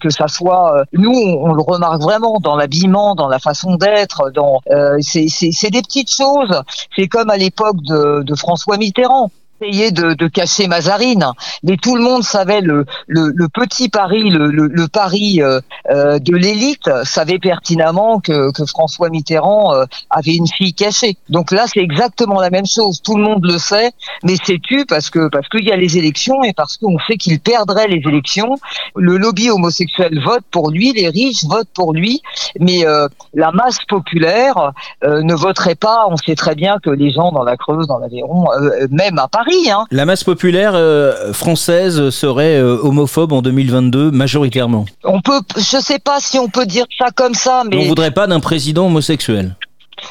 que 0.00 0.10
ça 0.10 0.28
soit 0.28 0.84
nous, 0.92 1.12
on, 1.12 1.52
le 1.52 1.62
remarque 1.62 2.02
vraiment 2.02 2.38
dans 2.40 2.56
l'habillement, 2.56 3.14
dans 3.14 3.28
la 3.28 3.38
façon 3.38 3.76
d'être, 3.76 4.30
dans 4.30 4.60
c'est 5.00 5.70
des 5.70 5.82
petites 5.82 6.12
choses. 6.12 6.62
C'est 6.96 7.08
comme 7.08 7.30
à 7.30 7.36
l'époque 7.36 7.82
de 7.82 8.34
François 8.34 8.76
Mitterrand 8.76 9.30
essayé 9.60 9.90
de, 9.90 10.14
de, 10.14 10.28
cacher 10.28 10.66
Mazarine, 10.68 11.26
mais 11.62 11.76
tout 11.76 11.96
le 11.96 12.02
monde 12.02 12.22
savait 12.22 12.60
le, 12.60 12.84
le, 13.06 13.32
le 13.34 13.48
petit 13.48 13.88
Paris, 13.88 14.30
le, 14.30 14.48
le 14.50 14.88
Paris 14.88 15.42
euh, 15.42 15.60
euh, 15.90 16.18
de 16.18 16.36
l'élite 16.36 16.90
savait 17.04 17.38
pertinemment 17.38 18.20
que, 18.20 18.52
que 18.52 18.64
François 18.66 19.08
Mitterrand 19.10 19.74
euh, 19.74 19.84
avait 20.10 20.34
une 20.34 20.46
fille 20.46 20.74
cachée. 20.74 21.16
Donc 21.28 21.50
là, 21.50 21.66
c'est 21.66 21.80
exactement 21.80 22.40
la 22.40 22.50
même 22.50 22.66
chose. 22.66 23.02
Tout 23.02 23.16
le 23.16 23.22
monde 23.22 23.44
le 23.44 23.58
sait, 23.58 23.92
mais 24.22 24.34
c'est 24.44 24.60
tu 24.60 24.84
parce 24.86 25.10
que 25.10 25.28
parce 25.28 25.48
qu'il 25.48 25.64
y 25.64 25.72
a 25.72 25.76
les 25.76 25.98
élections 25.98 26.42
et 26.44 26.52
parce 26.52 26.76
qu'on 26.76 26.98
sait 27.08 27.16
qu'il 27.16 27.40
perdrait 27.40 27.88
les 27.88 28.02
élections. 28.06 28.56
Le 28.96 29.16
lobby 29.16 29.50
homosexuel 29.50 30.20
vote 30.24 30.44
pour 30.50 30.70
lui, 30.70 30.92
les 30.92 31.08
riches 31.08 31.44
votent 31.44 31.68
pour 31.74 31.92
lui, 31.92 32.22
mais 32.60 32.84
la 33.34 33.52
masse 33.52 33.78
populaire 33.88 34.72
ne 35.02 35.34
voterait 35.34 35.74
pas. 35.74 36.06
On 36.08 36.16
sait 36.16 36.34
très 36.34 36.54
bien 36.54 36.76
que 36.82 36.90
les 36.90 37.10
gens 37.10 37.32
dans 37.32 37.44
la 37.44 37.56
Creuse, 37.56 37.86
dans 37.86 37.98
l'Aveyron, 37.98 38.46
même 38.90 39.18
à 39.18 39.28
Paris 39.28 39.47
Hein. 39.70 39.84
La 39.90 40.04
masse 40.04 40.24
populaire 40.24 40.72
euh, 40.74 41.32
française 41.32 42.10
serait 42.10 42.58
euh, 42.58 42.78
homophobe 42.82 43.32
en 43.32 43.42
2022 43.42 44.10
majoritairement. 44.10 44.86
On 45.04 45.20
peut, 45.20 45.40
je 45.56 45.78
sais 45.80 45.98
pas 45.98 46.20
si 46.20 46.38
on 46.38 46.48
peut 46.48 46.66
dire 46.66 46.86
ça 46.98 47.06
comme 47.14 47.34
ça, 47.34 47.62
mais 47.68 47.76
on 47.76 47.88
voudrait 47.88 48.10
pas 48.10 48.26
d'un 48.26 48.40
président 48.40 48.86
homosexuel. 48.86 49.56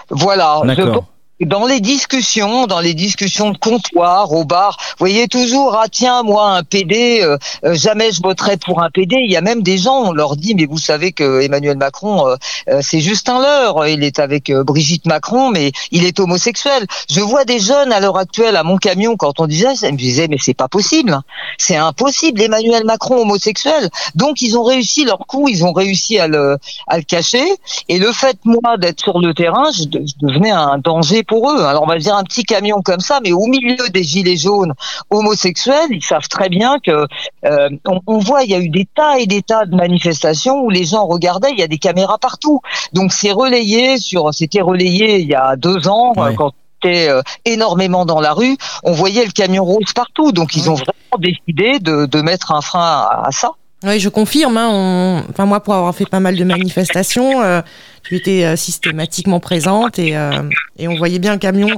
Voilà. 0.09 0.61
D'accord 0.65 1.05
dans 1.45 1.67
les 1.67 1.79
discussions, 1.79 2.65
dans 2.65 2.79
les 2.79 2.93
discussions 2.93 3.51
de 3.51 3.57
comptoir, 3.57 4.31
au 4.31 4.43
bar, 4.43 4.77
vous 4.79 4.95
voyez 4.97 5.27
toujours, 5.27 5.75
ah 5.79 5.85
tiens, 5.91 6.23
moi, 6.23 6.51
un 6.51 6.63
PD, 6.63 7.19
euh, 7.21 7.37
euh, 7.63 7.75
jamais 7.75 8.11
je 8.11 8.21
voterai 8.23 8.57
pour 8.57 8.81
un 8.81 8.89
PD. 8.89 9.17
Il 9.23 9.31
y 9.31 9.37
a 9.37 9.41
même 9.41 9.61
des 9.61 9.77
gens, 9.77 10.05
on 10.05 10.11
leur 10.13 10.35
dit, 10.35 10.55
mais 10.55 10.65
vous 10.65 10.79
savez 10.79 11.11
que 11.11 11.41
Emmanuel 11.41 11.77
Macron, 11.77 12.27
euh, 12.27 12.79
c'est 12.81 12.99
juste 12.99 13.29
un 13.29 13.39
leurre. 13.39 13.87
Il 13.87 14.03
est 14.03 14.19
avec 14.19 14.51
Brigitte 14.51 15.05
Macron, 15.05 15.51
mais 15.51 15.71
il 15.91 16.05
est 16.05 16.19
homosexuel. 16.19 16.85
Je 17.09 17.19
vois 17.19 17.45
des 17.45 17.59
jeunes 17.59 17.91
à 17.91 17.99
l'heure 17.99 18.17
actuelle 18.17 18.55
à 18.55 18.63
mon 18.63 18.77
camion, 18.77 19.15
quand 19.15 19.39
on 19.39 19.45
disait, 19.45 19.75
ça 19.75 19.91
me 19.91 19.97
disait, 19.97 20.27
mais 20.27 20.37
c'est 20.39 20.55
pas 20.55 20.67
possible. 20.67 21.19
C'est 21.59 21.75
impossible, 21.75 22.41
Emmanuel 22.41 22.83
Macron 22.85 23.21
homosexuel. 23.21 23.89
Donc, 24.15 24.41
ils 24.41 24.57
ont 24.57 24.63
réussi 24.63 25.05
leur 25.05 25.19
coup, 25.19 25.47
ils 25.47 25.63
ont 25.63 25.73
réussi 25.73 26.17
à 26.17 26.27
le, 26.27 26.57
à 26.87 26.97
le 26.97 27.03
cacher. 27.03 27.45
Et 27.89 27.99
le 27.99 28.11
fait, 28.11 28.37
moi, 28.43 28.77
d'être 28.77 29.01
sur 29.01 29.19
le 29.19 29.35
terrain, 29.35 29.69
je 29.71 29.83
devenais 30.21 30.51
un 30.51 30.79
danger 30.79 31.23
pour 31.27 31.51
eux. 31.51 31.63
Alors 31.63 31.83
on 31.83 31.87
va 31.87 31.97
dire 31.97 32.15
un 32.15 32.23
petit 32.23 32.43
camion 32.43 32.81
comme 32.81 32.99
ça, 32.99 33.19
mais 33.23 33.31
au 33.31 33.45
milieu 33.45 33.89
des 33.89 34.03
gilets 34.03 34.37
jaunes 34.37 34.73
homosexuels, 35.09 35.89
ils 35.91 36.03
savent 36.03 36.27
très 36.27 36.49
bien 36.49 36.77
que 36.79 37.07
euh, 37.45 37.69
on, 38.07 38.17
voit, 38.17 38.43
il 38.43 38.49
y 38.49 38.55
a 38.55 38.59
eu 38.59 38.69
des 38.69 38.87
tas 38.95 39.19
et 39.19 39.27
des 39.27 39.41
tas 39.41 39.65
de 39.65 39.75
manifestations 39.75 40.59
où 40.61 40.69
les 40.69 40.85
gens 40.85 41.05
regardaient, 41.05 41.51
il 41.51 41.59
y 41.59 41.63
a 41.63 41.67
des 41.67 41.77
caméras 41.77 42.17
partout. 42.17 42.61
Donc 42.93 43.13
c'est 43.13 43.31
relayé 43.31 43.97
sur, 43.97 44.33
c'était 44.33 44.61
relayé 44.61 45.19
il 45.19 45.27
y 45.27 45.35
a 45.35 45.55
deux 45.55 45.87
ans 45.87 46.13
quand 46.35 46.51
était 46.83 47.09
euh, 47.09 47.21
énormément 47.45 48.05
dans 48.05 48.19
la 48.19 48.33
rue, 48.33 48.57
on 48.83 48.91
voyait 48.91 49.25
le 49.25 49.31
camion 49.31 49.65
rose 49.65 49.93
partout. 49.93 50.31
Donc 50.31 50.55
ils 50.55 50.69
ont 50.69 50.75
vraiment 50.75 51.17
décidé 51.19 51.79
de, 51.79 52.05
de 52.05 52.21
mettre 52.21 52.51
un 52.51 52.61
frein 52.61 53.07
à 53.23 53.31
ça. 53.31 53.51
Oui, 53.83 53.99
je 53.99 54.09
confirme. 54.09 54.57
Hein, 54.57 54.69
on... 54.71 55.23
Enfin, 55.29 55.45
moi, 55.45 55.59
pour 55.59 55.75
avoir 55.75 55.93
fait 55.95 56.05
pas 56.05 56.19
mal 56.19 56.35
de 56.35 56.43
manifestations, 56.43 57.41
euh, 57.43 57.61
j'étais 58.09 58.43
euh, 58.43 58.55
systématiquement 58.55 59.39
présente 59.39 59.99
et, 59.99 60.17
euh, 60.17 60.31
et 60.79 60.87
on 60.87 60.95
voyait 60.95 61.19
bien 61.19 61.33
le 61.33 61.37
camion, 61.37 61.69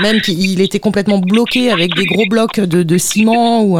même 0.00 0.20
qu'il 0.20 0.60
était 0.60 0.80
complètement 0.80 1.18
bloqué 1.18 1.70
avec 1.70 1.94
des 1.94 2.06
gros 2.06 2.26
blocs 2.26 2.58
de, 2.58 2.82
de 2.82 2.98
ciment 2.98 3.62
ou 3.62 3.78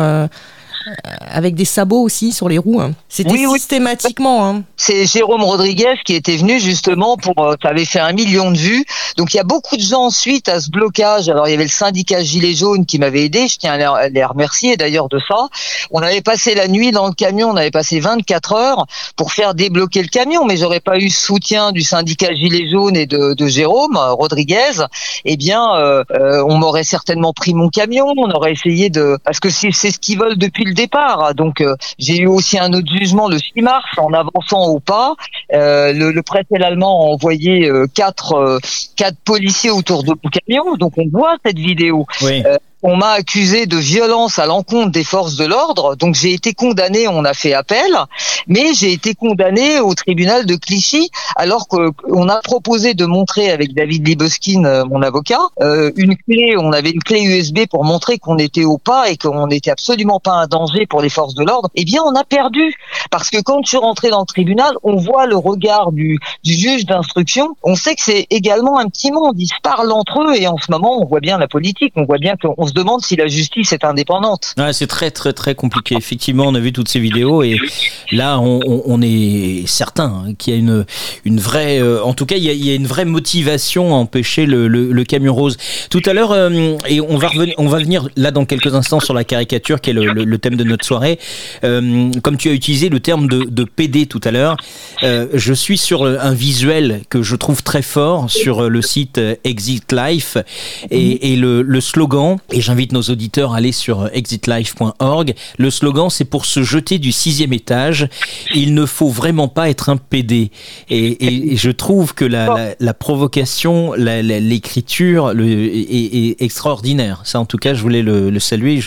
avec 1.30 1.54
des 1.54 1.64
sabots 1.64 2.00
aussi 2.02 2.32
sur 2.32 2.48
les 2.48 2.58
roues. 2.58 2.80
hein. 2.80 2.92
C'était 3.08 3.30
Oui, 3.32 3.46
oui. 3.46 3.58
systématiquement. 3.58 4.46
Hein. 4.48 4.62
C'est 4.76 5.06
Jérôme 5.06 5.42
Rodriguez 5.42 5.94
qui 6.04 6.14
était 6.14 6.36
venu 6.36 6.60
justement 6.60 7.16
pour, 7.16 7.38
euh, 7.38 7.54
ça 7.62 7.68
avait 7.70 7.84
fait 7.84 8.00
un 8.00 8.12
million 8.12 8.50
de 8.50 8.56
vues. 8.58 8.84
Donc 9.16 9.34
il 9.34 9.36
y 9.36 9.40
a 9.40 9.44
beaucoup 9.44 9.76
de 9.76 9.82
gens 9.82 10.10
suite 10.10 10.48
à 10.48 10.60
ce 10.60 10.70
blocage. 10.70 11.28
Alors 11.28 11.46
il 11.48 11.52
y 11.52 11.54
avait 11.54 11.64
le 11.64 11.70
syndicat 11.70 12.22
Gilets 12.22 12.54
jaunes 12.54 12.86
qui 12.86 12.98
m'avait 12.98 13.24
aidé. 13.24 13.48
Je 13.48 13.56
tiens 13.58 13.72
à 13.74 14.08
les- 14.08 14.24
remercier 14.24 14.76
d'ailleurs 14.76 15.08
de 15.08 15.18
ça. 15.28 15.48
On 15.90 16.00
avait 16.00 16.20
passé 16.22 16.54
la 16.54 16.68
nuit 16.68 16.90
dans 16.92 17.06
le 17.06 17.12
camion. 17.14 17.50
On 17.50 17.56
avait 17.56 17.70
passé 17.70 18.00
24 18.00 18.52
heures 18.54 18.86
pour 19.16 19.32
faire 19.32 19.54
débloquer 19.54 20.02
le 20.02 20.08
camion. 20.08 20.44
Mais 20.44 20.56
j'aurais 20.56 20.80
pas 20.80 20.98
eu 20.98 21.10
soutien 21.10 21.72
du 21.72 21.82
syndicat 21.82 22.34
Gilets 22.34 22.70
jaunes 22.70 22.96
et 22.96 23.06
de, 23.06 23.34
de 23.34 23.46
Jérôme 23.46 23.96
euh, 23.96 24.12
Rodriguez. 24.12 24.84
Eh 25.24 25.36
bien, 25.36 25.62
euh, 25.76 26.04
euh, 26.12 26.44
on 26.48 26.56
m'aurait 26.58 26.84
certainement 26.84 27.32
pris 27.32 27.54
mon 27.54 27.68
camion. 27.68 28.06
On 28.16 28.30
aurait 28.30 28.52
essayé 28.52 28.90
de, 28.90 29.18
parce 29.24 29.40
que 29.40 29.50
c'est 29.50 29.70
ce 29.72 29.98
qu'ils 29.98 30.18
veulent 30.18 30.36
depuis 30.38 30.64
le 30.64 30.73
départ. 30.74 31.34
Donc 31.34 31.60
euh, 31.60 31.76
j'ai 31.98 32.18
eu 32.18 32.26
aussi 32.26 32.58
un 32.58 32.72
autre 32.72 32.90
jugement 32.90 33.28
le 33.28 33.38
6 33.38 33.62
mars 33.62 33.86
en 33.96 34.12
avançant 34.12 34.66
au 34.66 34.80
pas. 34.80 35.14
Euh, 35.52 35.92
le, 35.92 36.10
le 36.12 36.22
préfet 36.22 36.62
allemand 36.62 37.06
a 37.06 37.12
envoyé 37.12 37.68
euh, 37.68 37.86
quatre, 37.92 38.60
quatre 38.96 39.18
policiers 39.24 39.70
autour 39.70 40.02
de 40.02 40.10
mon 40.10 40.30
camion, 40.30 40.76
donc 40.76 40.92
on 40.98 41.08
voit 41.10 41.36
cette 41.44 41.58
vidéo. 41.58 42.06
Oui. 42.22 42.42
On 42.86 42.96
m'a 42.96 43.12
accusé 43.12 43.64
de 43.64 43.78
violence 43.78 44.38
à 44.38 44.44
l'encontre 44.44 44.90
des 44.90 45.04
forces 45.04 45.36
de 45.36 45.46
l'ordre, 45.46 45.96
donc 45.96 46.14
j'ai 46.14 46.34
été 46.34 46.52
condamné, 46.52 47.08
on 47.08 47.24
a 47.24 47.32
fait 47.32 47.54
appel, 47.54 47.96
mais 48.46 48.74
j'ai 48.74 48.92
été 48.92 49.14
condamné 49.14 49.80
au 49.80 49.94
tribunal 49.94 50.44
de 50.44 50.54
Clichy, 50.54 51.08
alors 51.34 51.66
qu'on 51.66 52.28
a 52.28 52.40
proposé 52.42 52.92
de 52.92 53.06
montrer 53.06 53.50
avec 53.50 53.72
David 53.72 54.06
Libeskin, 54.06 54.66
euh, 54.66 54.84
mon 54.84 55.00
avocat, 55.00 55.40
euh, 55.62 55.92
une 55.96 56.14
clé, 56.14 56.56
on 56.58 56.74
avait 56.74 56.90
une 56.90 57.02
clé 57.02 57.22
USB 57.22 57.60
pour 57.70 57.84
montrer 57.84 58.18
qu'on 58.18 58.36
était 58.36 58.64
au 58.64 58.76
pas 58.76 59.08
et 59.08 59.16
qu'on 59.16 59.46
n'était 59.46 59.70
absolument 59.70 60.20
pas 60.20 60.32
un 60.32 60.46
danger 60.46 60.84
pour 60.84 61.00
les 61.00 61.08
forces 61.08 61.34
de 61.34 61.42
l'ordre. 61.42 61.70
Eh 61.76 61.86
bien, 61.86 62.02
on 62.04 62.14
a 62.14 62.24
perdu, 62.24 62.74
parce 63.10 63.30
que 63.30 63.40
quand 63.40 63.60
je 63.64 63.70
suis 63.70 63.78
rentré 63.78 64.10
dans 64.10 64.20
le 64.20 64.26
tribunal, 64.26 64.74
on 64.82 64.96
voit 64.96 65.24
le 65.24 65.38
regard 65.38 65.90
du, 65.90 66.18
du 66.42 66.52
juge 66.52 66.84
d'instruction, 66.84 67.56
on 67.62 67.76
sait 67.76 67.94
que 67.94 68.02
c'est 68.02 68.26
également 68.28 68.78
un 68.78 68.88
petit 68.88 69.10
monde, 69.10 69.36
ils 69.38 69.46
se 69.46 69.54
parlent 69.62 69.90
entre 69.90 70.20
eux, 70.20 70.34
et 70.36 70.46
en 70.48 70.58
ce 70.58 70.70
moment, 70.70 71.00
on 71.00 71.06
voit 71.06 71.20
bien 71.20 71.38
la 71.38 71.48
politique, 71.48 71.94
on 71.96 72.04
voit 72.04 72.18
bien 72.18 72.34
qu'on 72.36 72.66
se 72.66 72.73
demande 72.74 73.02
si 73.02 73.16
la 73.16 73.26
justice 73.26 73.72
est 73.72 73.84
indépendante. 73.84 74.54
C'est 74.72 74.86
très 74.86 75.10
très 75.10 75.32
très 75.32 75.54
compliqué. 75.54 75.94
Effectivement, 75.96 76.44
on 76.46 76.54
a 76.54 76.60
vu 76.60 76.72
toutes 76.72 76.88
ces 76.88 77.00
vidéos 77.00 77.42
et 77.42 77.58
là, 78.12 78.38
on, 78.40 79.00
est 79.02 79.66
certain 79.66 80.24
hein, 80.26 80.34
qu'il 80.36 80.54
y 80.54 80.56
a 80.56 80.58
une 80.58 80.84
une 81.24 81.40
vraie, 81.40 81.80
euh, 81.80 82.02
en 82.02 82.14
tout 82.14 82.26
cas, 82.26 82.36
il 82.36 82.44
y 82.44 82.70
a, 82.70 82.74
une 82.74 82.86
vraie 82.86 83.04
motivation 83.04 83.94
à 83.94 83.98
empêcher 83.98 84.46
le, 84.46 85.04
camion 85.04 85.34
rose. 85.34 85.56
Tout 85.90 86.02
à 86.06 86.12
l'heure, 86.12 86.32
euh, 86.32 86.76
et 86.88 87.00
on 87.00 87.18
va 87.18 87.28
revenir, 87.28 87.54
on 87.58 87.68
va 87.68 87.78
venir 87.78 88.08
là 88.16 88.30
dans 88.30 88.44
quelques 88.46 88.74
instants 88.74 89.00
sur 89.00 89.14
la 89.14 89.24
caricature 89.24 89.80
qui 89.80 89.90
est 89.90 89.92
le, 89.92 90.38
thème 90.38 90.56
de 90.56 90.64
notre 90.64 90.84
soirée. 90.84 91.18
Euh, 91.62 92.10
comme 92.22 92.36
tu 92.36 92.48
as 92.48 92.52
utilisé 92.52 92.88
le 92.88 93.00
terme 93.00 93.28
de, 93.28 93.64
PD 93.64 94.06
tout 94.06 94.20
à 94.24 94.30
l'heure, 94.30 94.56
je 95.02 95.52
suis 95.52 95.78
sur 95.78 96.04
un 96.04 96.34
visuel 96.34 97.02
que 97.08 97.22
je 97.22 97.34
trouve 97.34 97.62
très 97.62 97.82
fort 97.82 98.30
sur 98.30 98.68
le 98.68 98.82
site 98.82 99.20
Exit 99.44 99.92
Life 99.92 100.36
et, 100.90 101.36
le, 101.36 101.80
slogan, 101.80 102.38
j'invite 102.64 102.92
nos 102.92 103.02
auditeurs 103.02 103.52
à 103.52 103.58
aller 103.58 103.72
sur 103.72 104.08
exitlife.org, 104.12 105.34
le 105.58 105.70
slogan 105.70 106.08
c'est 106.10 106.24
pour 106.24 106.44
se 106.46 106.62
jeter 106.62 106.98
du 106.98 107.12
sixième 107.12 107.52
étage, 107.52 108.08
il 108.54 108.74
ne 108.74 108.86
faut 108.86 109.08
vraiment 109.08 109.48
pas 109.48 109.68
être 109.68 109.88
un 109.88 109.96
PD. 109.96 110.50
Et, 110.90 110.98
et- 111.06 111.52
et 111.52 111.56
je 111.56 111.70
trouve 111.70 112.14
que 112.14 112.24
la, 112.24 112.46
la, 112.46 112.74
la 112.80 112.94
provocation, 112.94 113.92
l'écriture 113.94 115.30
est, 115.38 116.30
est 116.30 116.42
extraordinaire. 116.42 117.20
Ça 117.24 117.40
en 117.40 117.44
tout 117.44 117.56
cas 117.58 117.74
je 117.74 117.82
voulais 117.82 118.02
le, 118.02 118.30
le 118.30 118.40
saluer. 118.40 118.80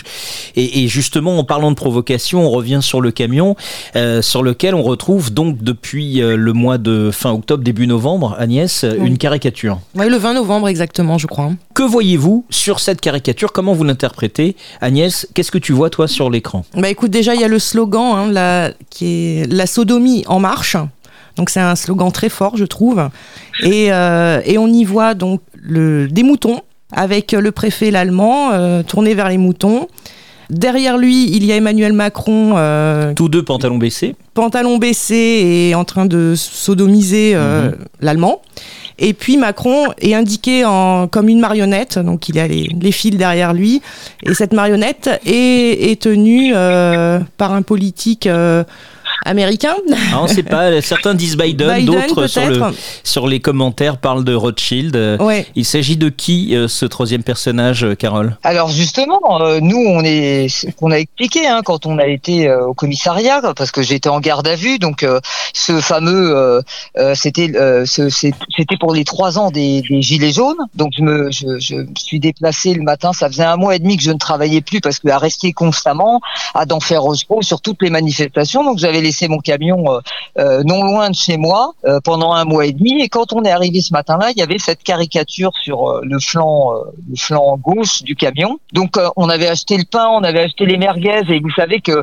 Et, 0.56 0.82
et 0.84 0.88
justement 0.88 1.38
en 1.38 1.44
parlant 1.44 1.70
de 1.70 1.76
provocation, 1.76 2.46
on 2.46 2.50
revient 2.50 2.80
sur 2.82 3.00
le 3.00 3.10
camion, 3.10 3.56
euh, 3.96 4.22
sur 4.22 4.42
lequel 4.42 4.74
on 4.74 4.82
retrouve 4.82 5.32
donc 5.32 5.62
depuis 5.62 6.20
euh, 6.22 6.36
le 6.36 6.52
mois 6.52 6.78
de 6.78 7.10
fin 7.12 7.30
octobre, 7.32 7.62
début 7.62 7.86
novembre, 7.86 8.34
Agnès, 8.38 8.84
une 9.04 9.18
caricature. 9.18 9.78
Oui, 9.94 10.08
le 10.08 10.16
20 10.16 10.34
novembre 10.34 10.68
exactement, 10.68 11.18
je 11.18 11.26
crois. 11.26 11.52
Que 11.74 11.82
voyez-vous 11.82 12.44
sur 12.50 12.80
cette 12.80 13.00
caricature? 13.00 13.52
Comment 13.52 13.67
vous 13.74 13.84
l'interprétez 13.84 14.56
Agnès, 14.80 15.26
qu'est-ce 15.34 15.50
que 15.50 15.58
tu 15.58 15.72
vois 15.72 15.90
toi 15.90 16.08
sur 16.08 16.30
l'écran? 16.30 16.64
Bah 16.76 16.88
écoute, 16.88 17.10
déjà 17.10 17.34
il 17.34 17.40
y 17.40 17.44
a 17.44 17.48
le 17.48 17.58
slogan 17.58 18.14
hein, 18.16 18.32
la, 18.32 18.72
qui 18.90 19.06
est 19.06 19.52
la 19.52 19.66
sodomie 19.66 20.24
en 20.26 20.40
marche. 20.40 20.76
Donc 21.36 21.50
c'est 21.50 21.60
un 21.60 21.76
slogan 21.76 22.10
très 22.10 22.28
fort, 22.28 22.56
je 22.56 22.64
trouve. 22.64 23.08
Et, 23.62 23.92
euh, 23.92 24.40
et 24.44 24.58
on 24.58 24.66
y 24.68 24.84
voit 24.84 25.14
donc 25.14 25.40
le, 25.54 26.08
des 26.08 26.22
moutons 26.24 26.60
avec 26.92 27.32
le 27.32 27.52
préfet 27.52 27.90
l'allemand 27.90 28.50
euh, 28.52 28.82
tourné 28.82 29.14
vers 29.14 29.28
les 29.28 29.38
moutons. 29.38 29.88
Derrière 30.50 30.96
lui, 30.96 31.30
il 31.30 31.44
y 31.44 31.52
a 31.52 31.56
Emmanuel 31.56 31.92
Macron, 31.92 32.54
euh, 32.56 33.12
Tous 33.14 33.28
deux 33.28 33.42
pantalons 33.44 33.76
baissés. 33.76 34.16
pantalon 34.32 34.78
baissé 34.78 35.14
et 35.14 35.74
en 35.74 35.84
train 35.84 36.06
de 36.06 36.32
sodomiser 36.34 37.32
euh, 37.34 37.70
l'allemand. 38.00 38.40
Et 38.98 39.12
puis 39.12 39.36
Macron 39.36 39.92
est 40.00 40.14
indiqué 40.14 40.64
en, 40.64 41.06
comme 41.06 41.28
une 41.28 41.40
marionnette, 41.40 41.98
donc 41.98 42.28
il 42.28 42.38
a 42.38 42.48
les, 42.48 42.92
fils 42.92 43.16
derrière 43.16 43.54
lui. 43.54 43.80
Et 44.24 44.34
cette 44.34 44.52
marionnette 44.52 45.08
est, 45.24 45.90
est 45.90 46.02
tenue 46.02 46.52
euh, 46.54 47.20
par 47.36 47.52
un 47.52 47.62
politique 47.62 48.26
euh, 48.26 48.64
américain. 49.24 49.74
Ah, 50.12 50.20
on 50.22 50.26
sait 50.26 50.42
pas. 50.42 50.80
Certains 50.88 51.14
disent 51.14 51.36
Biden, 51.36 51.74
Biden, 51.74 51.86
d'autres 51.86 52.26
sur, 52.26 52.46
le- 52.46 52.58
peut-être. 52.58 52.74
sur 53.04 53.26
les 53.26 53.40
commentaires 53.40 53.98
parlent 53.98 54.24
de 54.24 54.34
Rothschild. 54.34 54.96
Ouais. 55.20 55.46
Il 55.54 55.64
s'agit 55.64 55.96
de 55.96 56.08
qui 56.08 56.54
euh, 56.54 56.68
ce 56.68 56.86
troisième 56.86 57.22
personnage, 57.22 57.84
euh, 57.84 57.94
Carole? 57.94 58.36
Alors 58.44 58.68
justement, 58.70 59.20
euh, 59.42 59.60
nous, 59.60 59.78
on 59.86 60.02
est, 60.04 60.48
qu'on 60.78 60.90
a 60.90 60.96
expliqué 60.98 61.46
hein, 61.46 61.60
quand 61.64 61.86
on 61.86 61.98
a 61.98 62.06
été 62.06 62.50
au 62.52 62.74
commissariat, 62.74 63.40
parce 63.56 63.70
que 63.70 63.82
j'étais 63.82 64.08
en 64.08 64.20
garde 64.20 64.46
à 64.48 64.56
vue. 64.56 64.78
Donc, 64.78 65.02
euh, 65.02 65.20
ce 65.52 65.80
fameux, 65.80 66.36
euh, 66.36 66.60
euh, 66.98 67.14
c'était, 67.14 67.52
c'était 67.86 68.76
pour 68.78 68.94
les 68.94 69.04
trois 69.04 69.38
ans 69.38 69.50
des, 69.50 69.82
des 69.88 70.02
gilets 70.02 70.32
jaunes. 70.32 70.56
Donc, 70.74 70.92
je 70.96 71.02
me, 71.02 71.30
je, 71.30 71.58
je 71.58 71.74
me 71.76 71.86
suis 71.96 72.20
déplacé 72.20 72.74
le 72.74 72.82
matin. 72.82 73.12
Ça 73.12 73.28
faisait 73.28 73.44
un 73.44 73.56
mois 73.56 73.74
et 73.76 73.78
demi 73.78 73.96
que 73.96 74.02
je 74.02 74.10
ne 74.10 74.18
travaillais 74.18 74.60
plus 74.60 74.80
parce 74.80 74.98
que 74.98 75.08
à 75.08 75.18
rester 75.18 75.52
constamment, 75.52 76.20
à 76.54 76.66
d'enfer 76.66 77.02
Rosebro 77.02 77.42
sur 77.42 77.60
toutes 77.60 77.82
les 77.82 77.90
manifestations. 77.90 78.64
Donc, 78.64 78.78
j'avais 78.78 79.00
laissé 79.08 79.26
mon 79.28 79.38
camion 79.38 79.80
euh, 79.90 80.00
euh, 80.38 80.62
non 80.64 80.82
loin 80.84 81.10
de 81.10 81.14
chez 81.14 81.38
moi 81.38 81.72
euh, 81.84 82.00
pendant 82.04 82.32
un 82.32 82.44
mois 82.44 82.66
et 82.66 82.72
demi. 82.72 83.00
Et 83.02 83.08
quand 83.08 83.32
on 83.32 83.42
est 83.44 83.50
arrivé 83.50 83.80
ce 83.80 83.92
matin-là, 83.92 84.30
il 84.32 84.38
y 84.38 84.42
avait 84.42 84.58
cette 84.58 84.82
caricature 84.82 85.52
sur 85.62 86.00
le 86.02 86.18
flanc, 86.18 86.72
le 87.08 87.16
flanc 87.16 87.56
gauche 87.56 88.02
du 88.02 88.14
camion. 88.14 88.58
Donc 88.72 88.96
on 89.16 89.28
avait 89.28 89.48
acheté 89.48 89.76
le 89.76 89.84
pain, 89.84 90.06
on 90.12 90.22
avait 90.22 90.40
acheté 90.40 90.66
les 90.66 90.76
merguez, 90.76 91.22
et 91.28 91.40
vous 91.40 91.50
savez 91.50 91.80
que 91.80 92.02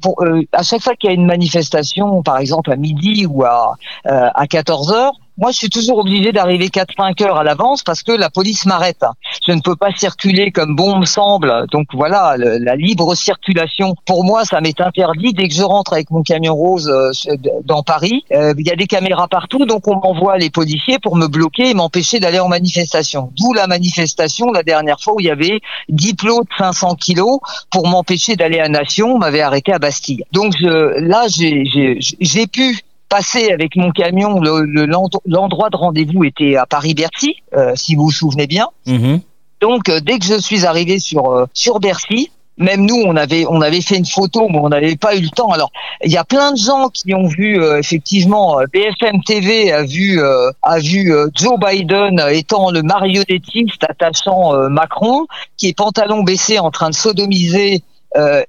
pour 0.00 0.24
à 0.52 0.62
chaque 0.62 0.82
fois 0.82 0.94
qu'il 0.94 1.10
y 1.10 1.12
a 1.12 1.14
une 1.14 1.26
manifestation, 1.26 2.22
par 2.22 2.38
exemple 2.38 2.72
à 2.72 2.76
midi 2.76 3.26
ou 3.26 3.44
à 3.44 3.74
à 4.04 4.46
14 4.46 4.92
heures. 4.92 5.12
Moi, 5.38 5.52
je 5.52 5.56
suis 5.56 5.70
toujours 5.70 5.98
obligé 5.98 6.32
d'arriver 6.32 6.66
4-5 6.66 7.22
heures 7.22 7.38
à 7.38 7.44
l'avance 7.44 7.84
parce 7.84 8.02
que 8.02 8.10
la 8.10 8.28
police 8.28 8.66
m'arrête. 8.66 9.04
Je 9.46 9.52
ne 9.52 9.60
peux 9.60 9.76
pas 9.76 9.90
circuler 9.96 10.50
comme 10.50 10.74
bon 10.74 10.98
me 10.98 11.06
semble. 11.06 11.66
Donc 11.70 11.86
voilà, 11.94 12.34
la 12.36 12.74
libre 12.74 13.14
circulation, 13.14 13.94
pour 14.04 14.24
moi, 14.24 14.44
ça 14.44 14.60
m'est 14.60 14.80
interdit. 14.80 15.32
Dès 15.34 15.46
que 15.46 15.54
je 15.54 15.62
rentre 15.62 15.92
avec 15.92 16.10
mon 16.10 16.22
camion 16.22 16.56
rose 16.56 16.88
euh, 16.88 17.36
dans 17.64 17.84
Paris, 17.84 18.24
euh, 18.32 18.52
il 18.58 18.66
y 18.66 18.72
a 18.72 18.74
des 18.74 18.88
caméras 18.88 19.28
partout, 19.28 19.64
donc 19.64 19.86
on 19.86 20.00
m'envoie 20.00 20.38
les 20.38 20.50
policiers 20.50 20.98
pour 20.98 21.14
me 21.14 21.28
bloquer 21.28 21.70
et 21.70 21.74
m'empêcher 21.74 22.18
d'aller 22.18 22.40
en 22.40 22.48
manifestation. 22.48 23.30
D'où 23.38 23.52
la 23.52 23.68
manifestation 23.68 24.50
la 24.50 24.64
dernière 24.64 25.00
fois 25.00 25.14
où 25.14 25.20
il 25.20 25.26
y 25.26 25.30
avait 25.30 25.60
10 25.88 26.14
plots 26.14 26.42
de 26.42 26.48
500 26.58 26.96
kilos 26.96 27.38
pour 27.70 27.86
m'empêcher 27.86 28.34
d'aller 28.34 28.58
à 28.58 28.68
Nation. 28.68 29.14
On 29.14 29.18
m'avait 29.18 29.40
arrêté 29.40 29.72
à 29.72 29.78
Bastille. 29.78 30.24
Donc 30.32 30.54
je, 30.58 30.98
là, 30.98 31.26
j'ai 31.28 32.46
pu 32.48 32.80
passer 33.08 33.50
avec 33.52 33.76
mon 33.76 33.90
camion. 33.90 34.40
Le- 34.40 34.64
le- 34.64 34.86
l'end- 34.86 35.08
L'endroit 35.26 35.70
de 35.70 35.76
rendez-vous 35.76 36.24
était 36.24 36.56
à 36.56 36.66
Paris-Bercy, 36.66 37.36
euh, 37.56 37.72
si 37.74 37.94
vous 37.94 38.04
vous 38.04 38.10
souvenez 38.10 38.46
bien. 38.46 38.66
Mhm. 38.86 39.20
Donc 39.60 39.88
euh, 39.88 40.00
dès 40.00 40.18
que 40.18 40.24
je 40.24 40.38
suis 40.38 40.64
arrivé 40.66 40.98
sur 40.98 41.30
euh, 41.32 41.46
sur 41.52 41.80
Bercy, 41.80 42.30
même 42.58 42.86
nous 42.86 42.96
on 43.06 43.16
avait 43.16 43.44
on 43.48 43.60
avait 43.60 43.80
fait 43.80 43.96
une 43.96 44.06
photo, 44.06 44.48
mais 44.50 44.58
on 44.58 44.68
n'avait 44.68 44.96
pas 44.96 45.16
eu 45.16 45.20
le 45.20 45.28
temps. 45.30 45.50
Alors 45.50 45.70
il 46.04 46.10
y 46.12 46.16
a 46.16 46.24
plein 46.24 46.52
de 46.52 46.56
gens 46.58 46.88
qui 46.88 47.12
ont 47.14 47.26
vu 47.26 47.60
effectivement 47.78 48.58
BFM 48.72 49.22
TV 49.24 49.72
a 49.72 49.82
vu 49.84 50.20
a 50.62 50.78
vu 50.78 51.12
Joe 51.34 51.58
Biden 51.58 52.20
étant 52.30 52.70
le 52.70 52.82
marionnettiste 52.82 53.84
attachant 53.88 54.52
Macron, 54.70 55.26
qui 55.56 55.68
est 55.68 55.76
pantalon 55.76 56.22
baissé 56.22 56.58
en 56.58 56.70
train 56.70 56.90
de 56.90 56.94
sodomiser. 56.94 57.82